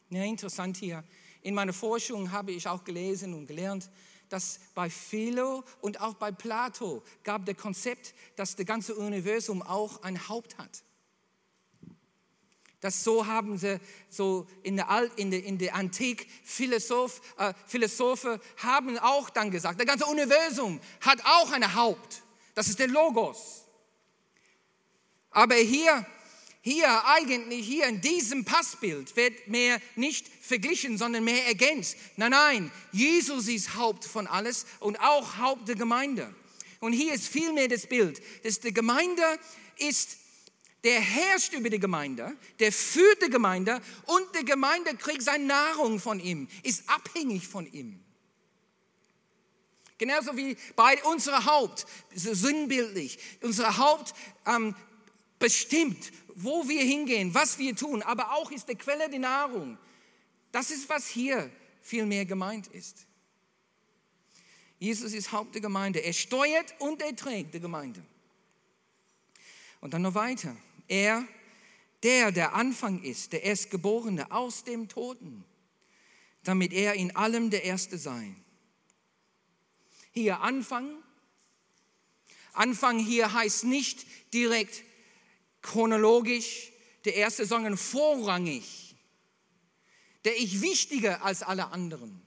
Ja, 0.09 0.23
interessant 0.25 0.75
hier. 0.75 1.03
In 1.41 1.53
meiner 1.53 1.73
Forschung 1.73 2.31
habe 2.33 2.51
ich 2.51 2.67
auch 2.67 2.83
gelesen 2.83 3.33
und 3.33 3.47
gelernt, 3.47 3.89
dass 4.27 4.59
bei 4.75 4.89
Philo 4.89 5.63
und 5.79 6.01
auch 6.01 6.15
bei 6.15 6.33
Plato 6.33 7.01
gab 7.23 7.45
der 7.45 7.55
Konzept, 7.55 8.13
dass 8.35 8.57
das 8.57 8.65
ganze 8.65 8.95
Universum 8.95 9.61
auch 9.61 10.03
ein 10.03 10.27
Haupt 10.27 10.57
hat. 10.57 10.83
Das 12.79 13.03
so 13.03 13.25
haben 13.25 13.57
sie 13.57 13.79
so 14.09 14.47
in 14.61 14.75
der, 14.75 14.89
Alt, 14.89 15.11
in 15.15 15.31
der, 15.31 15.43
in 15.43 15.57
der 15.57 15.75
Antik 15.75 16.27
Philosoph, 16.43 17.21
äh, 17.37 17.53
Philosophen 17.65 18.39
haben 18.57 18.99
auch 18.99 19.29
dann 19.29 19.49
gesagt, 19.49 19.79
das 19.79 19.87
ganze 19.87 20.05
Universum 20.05 20.79
hat 21.01 21.19
auch 21.25 21.51
ein 21.51 21.73
Haupt. 21.73 22.21
Das 22.53 22.67
ist 22.67 22.79
der 22.79 22.87
Logos. 22.87 23.63
Aber 25.31 25.55
hier 25.55 26.05
hier 26.67 27.05
eigentlich, 27.05 27.65
hier 27.65 27.87
in 27.87 28.01
diesem 28.01 28.43
Passbild 28.43 29.15
wird 29.15 29.47
mehr 29.47 29.79
nicht 29.95 30.27
verglichen, 30.27 30.97
sondern 30.97 31.23
mehr 31.23 31.47
ergänzt. 31.47 31.95
Nein, 32.17 32.31
nein, 32.31 32.71
Jesus 32.91 33.47
ist 33.47 33.75
Haupt 33.75 34.03
von 34.03 34.27
alles 34.27 34.65
und 34.81 34.99
auch 34.99 35.37
Haupt 35.37 35.69
der 35.69 35.75
Gemeinde. 35.75 36.35
Und 36.81 36.91
hier 36.91 37.13
ist 37.13 37.29
vielmehr 37.29 37.69
das 37.69 37.87
Bild, 37.87 38.21
dass 38.43 38.59
die 38.59 38.73
Gemeinde 38.73 39.23
ist, 39.77 40.17
der 40.83 40.99
herrscht 40.99 41.53
über 41.53 41.69
die 41.69 41.79
Gemeinde, 41.79 42.35
der 42.59 42.71
führt 42.71 43.21
die 43.21 43.29
Gemeinde 43.29 43.81
und 44.05 44.23
die 44.39 44.45
Gemeinde 44.45 44.95
kriegt 44.95 45.23
seine 45.23 45.45
Nahrung 45.45 45.99
von 45.99 46.19
ihm, 46.19 46.47
ist 46.63 46.87
abhängig 46.89 47.47
von 47.47 47.71
ihm. 47.71 47.99
Genauso 49.97 50.37
wie 50.37 50.55
bei 50.75 51.03
unserem 51.03 51.43
Haupt, 51.45 51.87
sinnbildlich. 52.13 53.17
Unser 53.41 53.77
Haupt 53.77 54.13
ähm, 54.45 54.75
bestimmt, 55.39 56.11
wo 56.35 56.67
wir 56.69 56.83
hingehen, 56.83 57.33
was 57.33 57.57
wir 57.57 57.75
tun, 57.75 58.03
aber 58.03 58.33
auch 58.33 58.51
ist 58.51 58.67
der 58.67 58.75
Quelle 58.75 59.09
die 59.09 59.17
Nahrung. 59.17 59.77
Das 60.51 60.69
ist, 60.69 60.87
was 60.87 61.07
hier 61.07 61.49
viel 61.81 62.05
mehr 62.05 62.25
gemeint 62.25 62.67
ist. 62.67 63.07
Jesus 64.79 65.13
ist 65.13 65.31
Haupt 65.31 65.55
der 65.55 65.61
Gemeinde. 65.61 65.99
Er 65.99 66.13
steuert 66.13 66.75
und 66.79 67.01
er 67.01 67.15
trägt 67.15 67.55
die 67.55 67.59
Gemeinde. 67.59 68.05
Und 69.81 69.93
dann 69.93 70.03
noch 70.03 70.13
weiter. 70.13 70.55
Er, 70.87 71.27
der 72.03 72.31
der 72.31 72.53
Anfang 72.53 73.01
ist, 73.03 73.33
der 73.33 73.43
Erstgeborene 73.43 74.31
aus 74.31 74.63
dem 74.63 74.87
Toten, 74.87 75.43
damit 76.43 76.73
er 76.73 76.93
in 76.93 77.15
allem 77.15 77.49
der 77.49 77.63
Erste 77.63 77.97
sei. 77.97 78.35
Hier 80.11 80.41
Anfang. 80.41 81.03
Anfang 82.53 82.99
hier 82.99 83.33
heißt 83.33 83.65
nicht 83.65 84.05
direkt 84.33 84.83
chronologisch 85.61 86.71
der 87.05 87.15
erste, 87.15 87.45
sondern 87.45 87.77
vorrangig. 87.77 88.95
Der 90.25 90.37
ich 90.37 90.61
wichtiger 90.61 91.23
als 91.23 91.43
alle 91.43 91.67
anderen. 91.67 92.21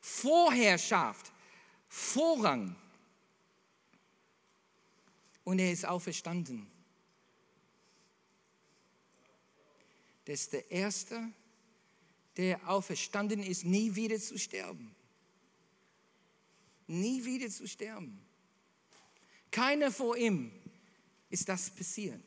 Vorherrschaft, 0.00 1.32
Vorrang. 1.88 2.74
Und 5.44 5.58
er 5.58 5.70
ist 5.70 5.84
auferstanden. 5.84 6.71
Das 10.24 10.42
ist 10.42 10.52
der 10.52 10.70
Erste, 10.70 11.32
der 12.36 12.68
auferstanden 12.68 13.42
ist, 13.42 13.64
nie 13.64 13.94
wieder 13.94 14.18
zu 14.18 14.38
sterben. 14.38 14.94
Nie 16.86 17.24
wieder 17.24 17.50
zu 17.50 17.66
sterben. 17.66 18.20
Keiner 19.50 19.90
vor 19.90 20.16
ihm 20.16 20.52
ist 21.30 21.48
das 21.48 21.70
passiert. 21.70 22.20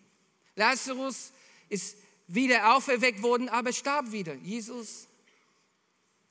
Lazarus 0.56 1.32
ist 1.70 1.98
wieder 2.28 2.76
auferweckt 2.76 3.22
worden, 3.22 3.50
aber 3.50 3.74
starb 3.74 4.12
wieder. 4.12 4.36
Jesus 4.36 5.08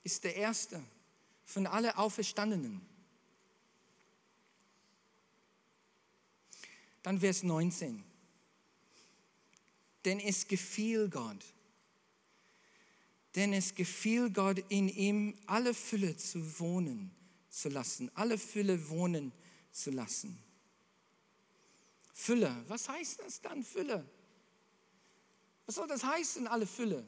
ist 0.03 0.23
der 0.23 0.35
Erste 0.35 0.81
von 1.45 1.67
allen 1.67 1.91
Auferstandenen. 1.91 2.81
Dann 7.03 7.19
Vers 7.19 7.43
19. 7.43 8.03
Denn 10.05 10.19
es 10.19 10.47
gefiel 10.47 11.09
Gott, 11.09 11.43
denn 13.35 13.51
es 13.53 13.75
gefiel 13.75 14.29
Gott 14.31 14.59
in 14.69 14.87
ihm 14.87 15.37
alle 15.45 15.73
Fülle 15.73 16.15
zu 16.15 16.59
wohnen 16.59 17.11
zu 17.49 17.69
lassen, 17.69 18.11
alle 18.13 18.37
Fülle 18.37 18.89
wohnen 18.89 19.31
zu 19.71 19.91
lassen. 19.91 20.37
Fülle. 22.13 22.63
Was 22.67 22.87
heißt 22.87 23.19
das 23.19 23.41
dann, 23.41 23.63
Fülle? 23.63 24.05
Was 25.65 25.75
soll 25.75 25.87
das 25.87 26.03
heißen, 26.03 26.47
alle 26.47 26.65
Fülle? 26.65 27.05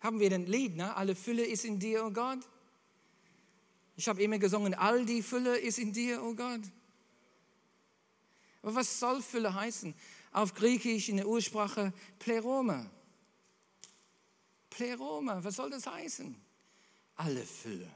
Haben 0.00 0.20
wir 0.20 0.32
ein 0.32 0.46
Lied, 0.46 0.76
ne? 0.76 0.94
Alle 0.96 1.14
Fülle 1.14 1.44
ist 1.44 1.64
in 1.64 1.78
dir, 1.78 2.04
oh 2.04 2.10
Gott. 2.10 2.40
Ich 3.96 4.08
habe 4.08 4.22
immer 4.22 4.38
gesungen, 4.38 4.74
all 4.74 5.04
die 5.04 5.22
Fülle 5.22 5.58
ist 5.58 5.78
in 5.78 5.92
dir, 5.92 6.22
oh 6.22 6.34
Gott. 6.34 6.62
Aber 8.62 8.74
was 8.74 8.98
soll 8.98 9.22
Fülle 9.22 9.54
heißen? 9.54 9.94
Auf 10.32 10.54
Griechisch 10.54 11.08
in 11.08 11.16
der 11.16 11.26
Ursprache 11.26 11.92
Pleroma. 12.18 12.88
Pleroma, 14.70 15.42
was 15.42 15.56
soll 15.56 15.70
das 15.70 15.86
heißen? 15.86 16.34
Alle 17.16 17.44
Fülle. 17.44 17.90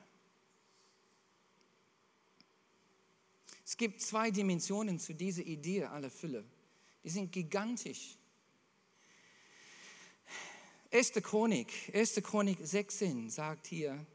Es 3.64 3.76
gibt 3.76 4.02
zwei 4.02 4.30
Dimensionen 4.30 4.98
zu 4.98 5.14
dieser 5.14 5.42
Idee 5.42 5.84
aller 5.84 6.10
Fülle. 6.10 6.44
Die 7.02 7.10
sind 7.10 7.32
gigantisch. 7.32 8.16
1. 10.90 11.12
Chronik, 11.22 11.72
1. 11.92 12.14
Chronik 12.22 12.58
16 12.62 13.30
sagt 13.30 13.66
hier, 13.66 14.06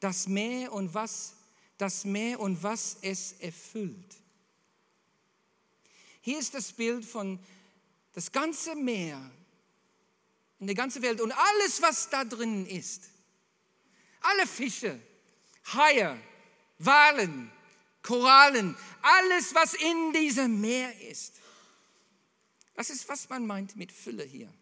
das 0.00 0.28
Meer 0.28 0.72
und 0.72 0.92
was, 0.92 1.34
das 1.78 2.04
Meer 2.04 2.40
und 2.40 2.62
was 2.62 2.98
es 3.00 3.32
erfüllt. 3.40 4.16
Hier 6.28 6.40
ist 6.40 6.52
das 6.52 6.72
Bild 6.72 7.06
von 7.06 7.38
das 8.12 8.30
ganze 8.30 8.74
Meer 8.74 9.18
in 10.58 10.66
der 10.66 10.76
ganzen 10.76 11.00
Welt 11.00 11.22
und 11.22 11.32
alles, 11.32 11.80
was 11.80 12.10
da 12.10 12.22
drin 12.22 12.66
ist. 12.66 13.08
Alle 14.20 14.46
Fische, 14.46 15.00
Haie, 15.72 16.20
Walen, 16.80 17.50
Korallen, 18.02 18.76
alles, 19.00 19.54
was 19.54 19.72
in 19.72 20.12
diesem 20.12 20.60
Meer 20.60 21.00
ist. 21.00 21.32
Das 22.74 22.90
ist, 22.90 23.08
was 23.08 23.26
man 23.30 23.46
meint 23.46 23.74
mit 23.76 23.90
Fülle 23.90 24.24
hier. 24.24 24.52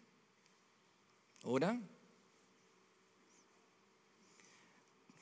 Oder? 1.43 1.77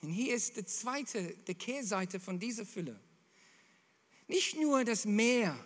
Und 0.01 0.11
hier 0.11 0.35
ist 0.35 0.57
die 0.57 0.65
zweite, 0.67 1.23
die 1.47 1.55
Kehrseite 1.55 2.19
von 2.19 2.37
dieser 2.37 2.67
Fülle. 2.67 2.99
Nicht 4.27 4.55
nur 4.57 4.83
das 4.83 5.05
Meer 5.05 5.59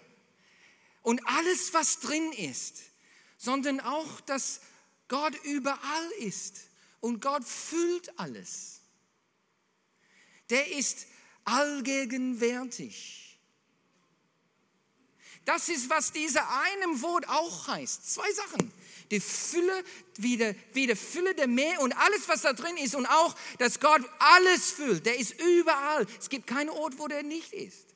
und 1.09 1.25
alles, 1.25 1.73
was 1.73 2.01
drin 2.01 2.31
ist, 2.33 2.83
sondern 3.35 3.79
auch, 3.79 4.21
dass 4.21 4.61
Gott 5.07 5.33
überall 5.43 6.11
ist 6.19 6.69
und 6.99 7.19
Gott 7.19 7.43
füllt 7.43 8.19
alles. 8.19 8.81
Der 10.51 10.71
ist 10.73 11.07
allgegenwärtig. 11.45 13.39
Das 15.45 15.67
ist, 15.69 15.89
was 15.89 16.11
dieser 16.11 16.47
einem 16.47 17.01
Wort 17.01 17.27
auch 17.27 17.67
heißt. 17.67 18.13
Zwei 18.13 18.31
Sachen. 18.31 18.71
Die 19.09 19.19
Fülle, 19.19 19.83
wie 20.17 20.37
die, 20.37 20.55
wie 20.73 20.85
die 20.85 20.95
Fülle 20.95 21.33
der 21.33 21.47
Meer 21.47 21.81
und 21.81 21.93
alles, 21.93 22.27
was 22.27 22.43
da 22.43 22.53
drin 22.53 22.77
ist 22.77 22.93
und 22.93 23.07
auch, 23.07 23.35
dass 23.57 23.79
Gott 23.79 24.03
alles 24.19 24.69
füllt. 24.69 25.07
Der 25.07 25.17
ist 25.17 25.41
überall. 25.41 26.05
Es 26.19 26.29
gibt 26.29 26.45
keinen 26.45 26.69
Ort, 26.69 26.99
wo 26.99 27.07
der 27.07 27.23
nicht 27.23 27.51
ist. 27.51 27.95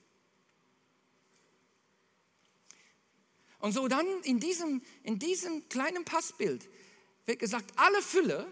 Und 3.63 3.71
so 3.71 3.88
dann 3.88 4.06
in 4.23 4.41
diesem, 4.41 4.82
in 5.04 5.19
diesem 5.19 5.69
kleinen 5.69 6.04
Passbild 6.04 6.67
wird 7.26 7.39
gesagt, 7.39 7.71
alle 7.78 8.02
Fülle 8.02 8.45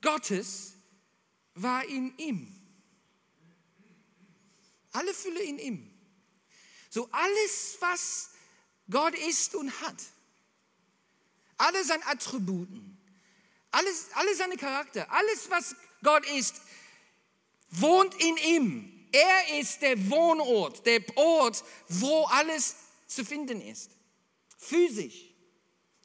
Gottes 0.00 0.72
war 1.52 1.84
in 1.84 2.16
ihm. 2.16 2.50
Alle 4.92 5.12
Fülle 5.12 5.42
in 5.42 5.58
ihm. 5.58 5.90
So 6.88 7.10
alles, 7.12 7.76
was 7.80 8.30
Gott 8.88 9.14
ist 9.18 9.54
und 9.54 9.82
hat, 9.82 10.02
alle 11.58 11.84
seine 11.84 12.06
Attributen, 12.06 12.96
alles, 13.70 14.06
alle 14.14 14.34
seine 14.34 14.56
Charakter, 14.56 15.12
alles, 15.12 15.50
was 15.50 15.76
Gott 16.02 16.24
ist, 16.30 16.62
wohnt 17.68 18.14
in 18.14 18.34
ihm. 18.38 19.08
Er 19.12 19.58
ist 19.60 19.82
der 19.82 20.08
Wohnort, 20.08 20.86
der 20.86 21.02
Ort, 21.18 21.62
wo 21.88 22.24
alles 22.28 22.76
zu 23.14 23.24
finden 23.24 23.60
ist. 23.60 23.90
Physisch, 24.56 25.32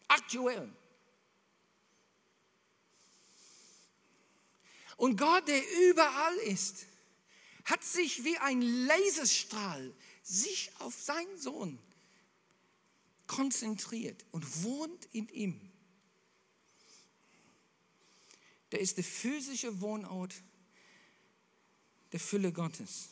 aktuell. 0.07 0.71
Und 4.97 5.15
Gott, 5.17 5.47
der 5.47 5.61
überall 5.89 6.35
ist, 6.37 6.87
hat 7.65 7.83
sich 7.83 8.23
wie 8.23 8.37
ein 8.37 8.61
Laserstrahl 8.61 9.93
sich 10.23 10.71
auf 10.79 10.99
seinen 10.99 11.37
Sohn 11.37 11.79
konzentriert 13.27 14.25
und 14.31 14.63
wohnt 14.63 15.05
in 15.11 15.29
ihm. 15.29 15.61
Der 18.71 18.79
ist 18.79 18.97
der 18.97 19.03
physische 19.03 19.79
Wohnort 19.81 20.33
der 22.11 22.19
Fülle 22.19 22.51
Gottes. 22.51 23.09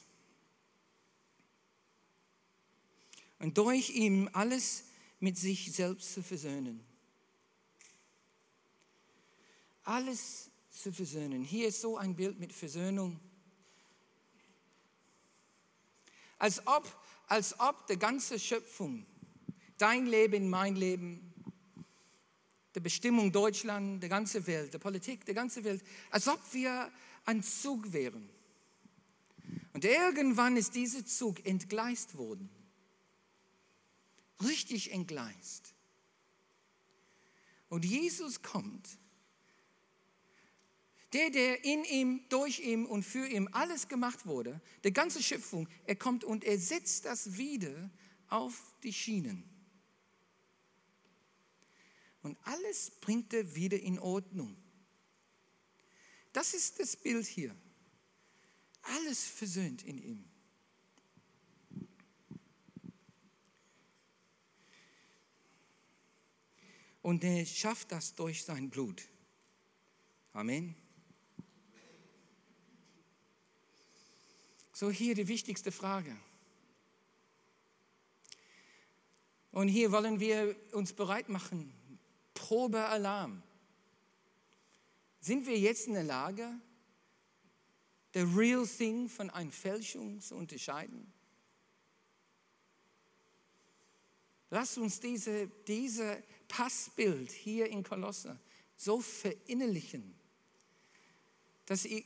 Und 3.46 3.60
durch 3.60 3.92
ihn 3.92 4.28
alles 4.30 4.86
mit 5.20 5.38
sich 5.38 5.72
selbst 5.72 6.16
zu 6.16 6.24
versöhnen. 6.24 6.84
Alles 9.84 10.50
zu 10.72 10.92
versöhnen. 10.92 11.44
Hier 11.44 11.68
ist 11.68 11.80
so 11.80 11.96
ein 11.96 12.16
Bild 12.16 12.40
mit 12.40 12.52
Versöhnung. 12.52 13.20
Als 16.40 16.66
ob, 16.66 16.92
als 17.28 17.60
ob 17.60 17.86
die 17.86 18.00
ganze 18.00 18.40
Schöpfung, 18.40 19.06
dein 19.78 20.08
Leben, 20.08 20.50
mein 20.50 20.76
Leben, 20.76 21.32
die 22.74 22.80
Bestimmung 22.80 23.32
Deutschland, 23.32 24.02
die 24.02 24.10
ganze 24.10 24.48
Welt, 24.48 24.74
die 24.74 24.80
Politik, 24.80 25.24
die 25.24 25.36
ganze 25.36 25.64
Welt, 25.64 25.84
als 26.10 26.28
ob 26.28 26.40
wir 26.52 26.92
ein 27.26 27.44
Zug 27.44 27.94
wären. 27.94 28.28
Und 29.74 29.86
irgendwann 29.86 30.58
ist 30.58 30.74
dieser 30.74 31.06
Zug 31.06 31.46
entgleist 31.46 32.18
worden. 32.18 32.50
Richtig 34.44 34.92
entgleist. 34.92 35.74
Und 37.70 37.86
Jesus 37.86 38.42
kommt 38.42 38.98
der, 41.16 41.30
der 41.30 41.64
in 41.64 41.86
ihm, 41.86 42.26
durch 42.28 42.60
ihn 42.60 42.86
und 42.86 43.04
für 43.04 43.26
ihn 43.26 43.48
alles 43.50 43.88
gemacht 43.88 44.26
wurde, 44.26 44.60
die 44.84 44.92
ganze 44.92 45.24
Schöpfung, 45.24 45.70
er 45.86 45.96
kommt 45.96 46.26
und 46.26 46.44
er 46.44 46.60
setzt 46.60 47.06
das 47.06 47.38
wieder 47.38 47.90
auf 48.28 48.74
die 48.84 48.92
Schienen. 48.92 49.44
Und 52.22 52.38
alles 52.44 52.92
bringt 53.00 53.34
er 53.34 53.56
wieder 53.56 53.80
in 53.80 53.98
Ordnung. 53.98 54.58
Das 56.34 56.54
ist 56.54 56.82
das 56.82 56.98
Bild 56.98 57.26
hier. 57.26 57.56
Alles 58.82 59.24
versöhnt 59.24 59.84
in 59.84 59.98
ihm. 59.98 60.26
Und 67.06 67.24
er 67.24 67.46
schafft 67.46 67.92
das 67.92 68.16
durch 68.16 68.44
sein 68.44 68.72
Blut. 68.72 69.04
Amen. 70.34 70.74
So 74.74 74.90
hier 74.90 75.14
die 75.14 75.28
wichtigste 75.28 75.72
Frage. 75.72 76.18
Und 79.52 79.68
hier 79.68 79.92
wollen 79.92 80.20
wir 80.20 80.56
uns 80.72 80.94
bereit 80.94 81.30
machen. 81.30 81.72
Probealarm. 82.34 83.44
Sind 85.20 85.46
wir 85.46 85.60
jetzt 85.60 85.86
in 85.86 85.94
der 85.94 86.06
Lage, 86.06 86.60
the 88.16 88.22
real 88.22 88.66
thing 88.66 89.10
von 89.10 89.30
einer 89.30 89.52
Fälschung 89.52 90.22
zu 90.22 90.34
unterscheiden? 90.34 91.14
Lass 94.50 94.76
uns 94.80 95.00
diese, 95.00 95.50
diese 95.68 96.24
Passbild 96.48 97.32
hier 97.32 97.68
in 97.68 97.84
Kolosse 97.84 98.40
so 98.78 99.00
verinnerlichen, 99.00 100.14
dass 101.66 101.86
ich, 101.86 102.06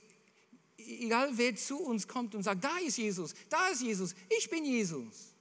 egal 0.78 1.38
wer 1.38 1.56
zu 1.56 1.80
uns 1.80 2.08
kommt 2.08 2.36
und 2.36 2.44
sagt, 2.44 2.64
da 2.64 2.78
ist 2.80 2.98
Jesus, 2.98 3.34
da 3.50 3.68
ist 3.70 3.82
Jesus, 3.82 4.16
ich 4.38 4.50
bin 4.50 4.66
Jesus. 4.66 5.34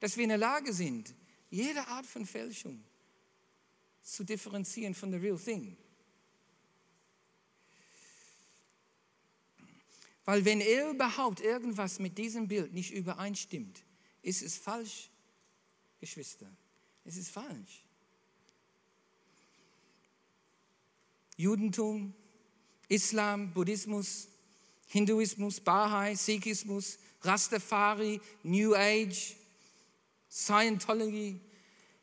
Dass 0.00 0.16
wir 0.16 0.24
in 0.24 0.30
der 0.30 0.38
Lage 0.38 0.72
sind, 0.72 1.14
jede 1.50 1.86
Art 1.86 2.06
von 2.06 2.26
Fälschung 2.26 2.82
zu 4.02 4.24
differenzieren 4.24 4.94
von 4.94 5.10
the 5.10 5.18
real 5.18 5.38
thing. 5.38 5.76
Weil 10.24 10.44
wenn 10.44 10.60
er 10.60 10.90
überhaupt 10.90 11.40
irgendwas 11.40 11.98
mit 11.98 12.16
diesem 12.16 12.48
Bild 12.48 12.72
nicht 12.72 12.92
übereinstimmt, 12.92 13.82
ist 14.22 14.42
es 14.42 14.56
falsch, 14.56 15.10
Geschwister. 16.00 16.50
Es 17.04 17.16
ist 17.16 17.30
falsch. 17.30 17.84
Judentum, 21.36 22.14
Islam, 22.88 23.52
Buddhismus, 23.52 24.28
Hinduismus, 24.86 25.60
Bahai, 25.60 26.14
Sikhismus, 26.14 26.98
Rastafari, 27.22 28.20
New 28.42 28.74
Age, 28.74 29.36
Scientology, 30.30 31.40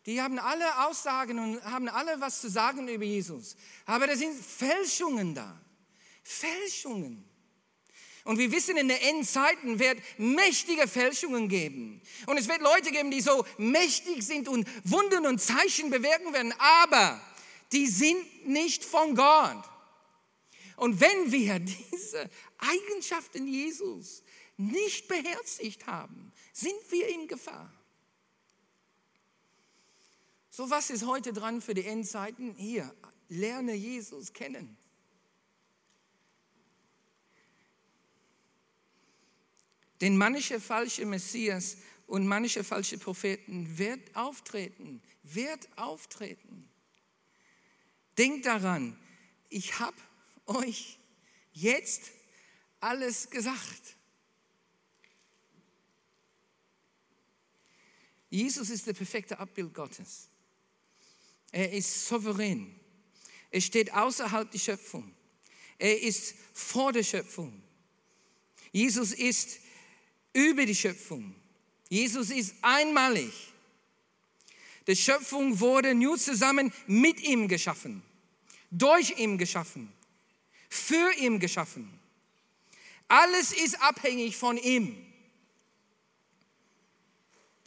die 0.05 0.21
haben 0.21 0.39
alle 0.39 0.87
Aussagen 0.87 1.37
und 1.37 1.63
haben 1.63 1.87
alle 1.87 2.19
was 2.19 2.41
zu 2.41 2.49
sagen 2.49 2.87
über 2.87 3.03
Jesus. 3.03 3.55
Aber 3.85 4.07
da 4.07 4.15
sind 4.15 4.35
Fälschungen 4.35 5.35
da. 5.35 5.59
Fälschungen. 6.23 7.23
Und 8.23 8.37
wir 8.37 8.51
wissen, 8.51 8.77
in 8.77 8.87
den 8.87 8.97
Endzeiten 8.97 9.79
wird 9.79 9.97
mächtige 10.17 10.87
Fälschungen 10.87 11.47
geben. 11.47 12.01
Und 12.27 12.37
es 12.37 12.47
wird 12.47 12.61
Leute 12.61 12.91
geben, 12.91 13.09
die 13.09 13.21
so 13.21 13.45
mächtig 13.57 14.23
sind 14.23 14.47
und 14.47 14.67
Wunden 14.83 15.25
und 15.25 15.39
Zeichen 15.41 15.89
bewirken 15.89 16.31
werden. 16.33 16.53
Aber 16.59 17.19
die 17.71 17.87
sind 17.87 18.47
nicht 18.47 18.83
von 18.83 19.15
Gott. 19.15 19.63
Und 20.75 20.99
wenn 20.99 21.31
wir 21.31 21.59
diese 21.91 22.29
Eigenschaften 22.57 23.47
Jesus 23.47 24.23
nicht 24.57 25.07
beherzigt 25.07 25.87
haben, 25.87 26.31
sind 26.53 26.79
wir 26.89 27.07
in 27.07 27.27
Gefahr. 27.27 27.73
So, 30.49 30.69
was 30.69 30.89
ist 30.89 31.05
heute 31.05 31.33
dran 31.33 31.61
für 31.61 31.73
die 31.73 31.85
Endzeiten? 31.85 32.53
Hier, 32.55 32.93
lerne 33.29 33.73
Jesus 33.73 34.33
kennen. 34.33 34.77
Denn 40.01 40.17
manche 40.17 40.59
falsche 40.59 41.05
Messias 41.05 41.77
und 42.07 42.27
manche 42.27 42.63
falsche 42.63 42.97
Propheten 42.97 43.77
wird 43.77 44.15
auftreten, 44.15 45.01
wird 45.23 45.69
auftreten. 45.77 46.67
Denkt 48.17 48.47
daran, 48.47 48.99
ich 49.49 49.79
habe 49.79 49.97
euch 50.47 50.97
jetzt 51.53 52.11
alles 52.79 53.29
gesagt. 53.29 53.95
Jesus 58.29 58.69
ist 58.69 58.87
der 58.87 58.93
perfekte 58.93 59.37
Abbild 59.37 59.73
Gottes. 59.73 60.29
Er 61.51 61.71
ist 61.71 62.07
souverän. 62.07 62.73
Er 63.51 63.61
steht 63.61 63.93
außerhalb 63.93 64.49
der 64.49 64.59
Schöpfung. 64.59 65.13
Er 65.77 66.01
ist 66.01 66.35
vor 66.53 66.93
der 66.93 67.03
Schöpfung. 67.03 67.61
Jesus 68.71 69.11
ist 69.11 69.59
über 70.33 70.65
die 70.65 70.75
Schöpfung. 70.75 71.35
Jesus 71.89 72.29
ist 72.29 72.55
einmalig. 72.61 73.31
Die 74.87 74.95
Schöpfung 74.95 75.59
wurde 75.59 75.93
nur 75.93 76.17
zusammen 76.17 76.73
mit 76.87 77.21
ihm 77.21 77.47
geschaffen, 77.47 78.01
durch 78.69 79.17
ihn 79.19 79.37
geschaffen, 79.37 79.91
für 80.69 81.13
ihn 81.17 81.39
geschaffen. 81.39 81.99
Alles 83.07 83.51
ist 83.51 83.81
abhängig 83.81 84.37
von 84.37 84.57
ihm. 84.57 84.95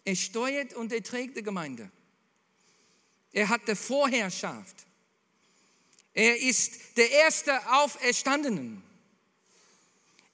Er 0.05 0.17
steuert 0.17 0.75
und 0.75 0.93
er 0.93 1.03
trägt 1.03 1.37
die 1.37 1.43
Gemeinde. 1.43 1.91
Er 3.33 3.49
hat 3.49 3.67
die 3.69 3.75
Vorherrschaft. 3.75 4.87
Er 6.13 6.41
ist 6.41 6.97
der 6.97 7.11
erste 7.11 7.73
Auferstandenen. 7.73 8.83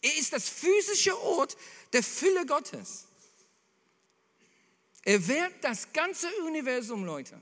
Er 0.03 0.17
ist 0.17 0.33
das 0.33 0.49
physische 0.49 1.19
Ort 1.21 1.57
der 1.93 2.03
Fülle 2.03 2.47
Gottes. 2.47 3.07
Er 5.03 5.27
wird 5.27 5.53
das 5.63 5.93
ganze 5.93 6.29
Universum, 6.45 7.05
Leute, 7.05 7.41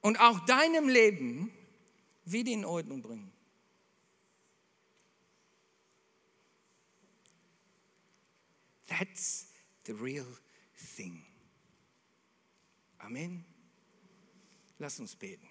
und 0.00 0.18
auch 0.18 0.40
deinem 0.46 0.88
Leben 0.88 1.52
wieder 2.24 2.52
in 2.52 2.64
Ordnung 2.64 3.02
bringen. 3.02 3.32
That's 8.88 9.46
the 9.84 9.92
real 9.92 10.26
thing. 10.96 11.24
Amen. 12.98 13.44
Lass 14.78 14.98
uns 15.00 15.14
beten. 15.16 15.48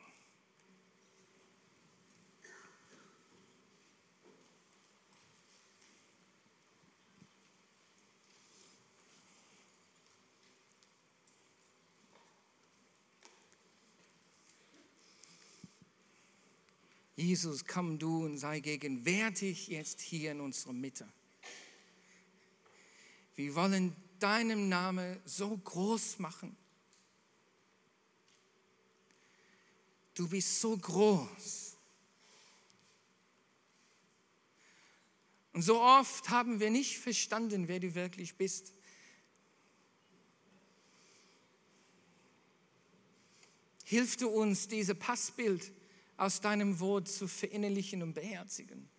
Jesus, 17.15 17.65
komm 17.65 17.97
du 17.97 18.25
und 18.25 18.37
sei 18.37 18.59
gegenwärtig 18.59 19.67
jetzt 19.67 20.01
hier 20.01 20.31
in 20.31 20.41
unserer 20.41 20.73
Mitte. 20.73 21.07
Wir 23.35 23.55
wollen 23.55 23.95
deinem 24.19 24.67
Namen 24.67 25.19
so 25.25 25.55
groß 25.55 26.19
machen. 26.19 26.55
Du 30.13 30.27
bist 30.27 30.59
so 30.59 30.77
groß. 30.77 31.77
Und 35.53 35.61
so 35.61 35.81
oft 35.81 36.29
haben 36.29 36.59
wir 36.59 36.69
nicht 36.69 36.97
verstanden, 36.97 37.69
wer 37.69 37.79
du 37.79 37.95
wirklich 37.95 38.35
bist. 38.35 38.73
Hilf 43.85 44.17
du 44.17 44.27
uns, 44.27 44.67
dieses 44.67 44.97
Passbild 44.97 45.71
aus 46.17 46.41
deinem 46.41 46.79
Wort 46.79 47.07
zu 47.07 47.27
verinnerlichen 47.27 48.01
und 48.01 48.13
beherzigen. 48.13 48.89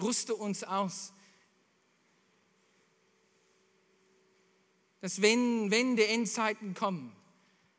Rüste 0.00 0.34
uns 0.34 0.64
aus, 0.64 1.12
dass 5.00 5.20
wenn, 5.20 5.70
wenn 5.70 5.96
die 5.96 6.04
Endzeiten 6.04 6.74
kommen, 6.74 7.14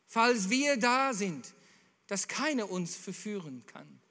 falls 0.07 0.49
wir 0.49 0.77
da 0.77 1.13
sind, 1.13 1.53
dass 2.07 2.27
keiner 2.27 2.69
uns 2.69 2.95
verführen 2.95 3.63
kann, 3.65 4.01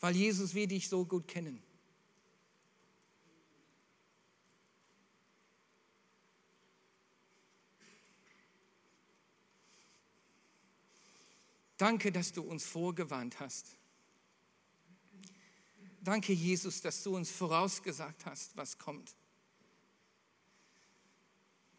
weil 0.00 0.14
Jesus 0.14 0.54
wir 0.54 0.66
dich 0.66 0.88
so 0.88 1.04
gut 1.04 1.26
kennen. 1.26 1.62
Danke, 11.84 12.10
dass 12.10 12.32
du 12.32 12.40
uns 12.40 12.64
vorgewarnt 12.64 13.40
hast. 13.40 13.76
Danke, 16.00 16.32
Jesus, 16.32 16.80
dass 16.80 17.02
du 17.02 17.14
uns 17.14 17.30
vorausgesagt 17.30 18.24
hast, 18.24 18.56
was 18.56 18.78
kommt. 18.78 19.14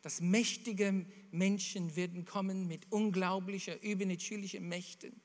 Dass 0.04 0.22
mächtige 0.22 1.08
Menschen 1.32 1.96
werden 1.96 2.24
kommen 2.24 2.68
mit 2.68 2.92
unglaublicher, 2.92 3.82
übernatürlichen 3.82 4.70
Mächten. 4.70 5.20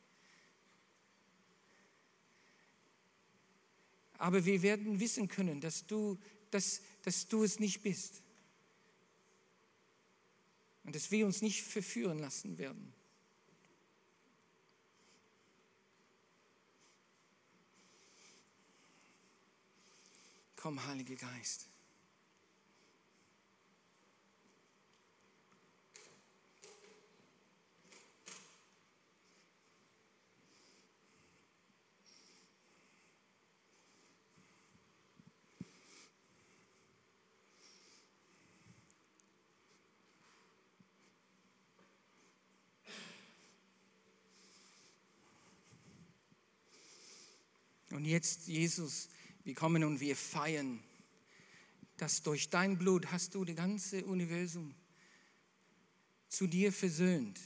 Aber 4.17 4.47
wir 4.47 4.63
werden 4.63 4.99
wissen 4.99 5.29
können, 5.29 5.61
dass 5.61 5.85
du, 5.85 6.19
dass, 6.51 6.81
dass 7.03 7.29
du 7.29 7.45
es 7.45 7.61
nicht 7.61 7.83
bist. 7.83 8.23
Und 10.85 10.95
dass 10.95 11.11
wir 11.11 11.27
uns 11.27 11.43
nicht 11.43 11.65
verführen 11.65 12.19
lassen 12.19 12.57
werden. 12.57 12.95
Komm, 20.63 20.87
Heiliger 20.87 21.15
Geist. 21.15 21.71
Und 47.93 48.05
jetzt, 48.05 48.47
Jesus, 48.47 49.09
wir 49.51 49.57
kommen 49.57 49.83
und 49.83 49.99
wir 49.99 50.15
feiern, 50.15 50.81
dass 51.97 52.23
durch 52.23 52.51
dein 52.51 52.79
Blut 52.79 53.11
hast 53.11 53.35
du 53.35 53.45
das 53.45 53.57
ganze 53.57 54.05
Universum 54.05 54.77
zu 56.29 56.47
dir 56.47 56.73
versöhnt. 56.73 57.41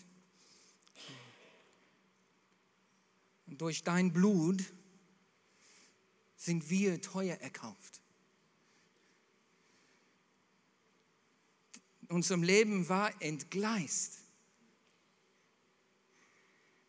Und 3.47 3.59
durch 3.63 3.85
dein 3.85 4.13
Blut 4.13 4.63
sind 6.37 6.69
wir 6.69 7.01
teuer 7.01 7.37
erkauft. 7.37 8.03
Unserem 12.09 12.43
Leben 12.43 12.87
war 12.91 13.23
entgleist. 13.23 14.19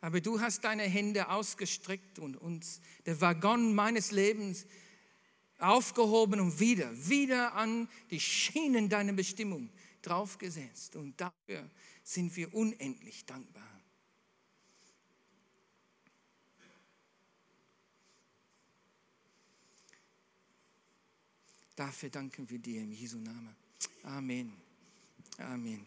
Aber 0.01 0.19
du 0.19 0.41
hast 0.41 0.65
deine 0.65 0.83
Hände 0.83 1.29
ausgestreckt 1.29 2.19
und 2.19 2.35
uns 2.35 2.81
der 3.05 3.21
Waggon 3.21 3.73
meines 3.73 4.11
Lebens 4.11 4.65
aufgehoben 5.67 6.39
und 6.39 6.59
wieder, 6.59 6.91
wieder 7.07 7.53
an 7.53 7.87
die 8.11 8.19
Schienen 8.19 8.89
deiner 8.89 9.13
Bestimmung 9.13 9.69
draufgesetzt. 10.01 10.95
Und 10.95 11.19
dafür 11.19 11.69
sind 12.03 12.35
wir 12.35 12.53
unendlich 12.53 13.25
dankbar. 13.25 13.63
Dafür 21.75 22.09
danken 22.09 22.49
wir 22.49 22.59
dir 22.59 22.81
im 22.81 22.93
Jesu 22.93 23.17
Namen. 23.17 23.55
Amen. 24.03 24.53
Amen. 25.37 25.85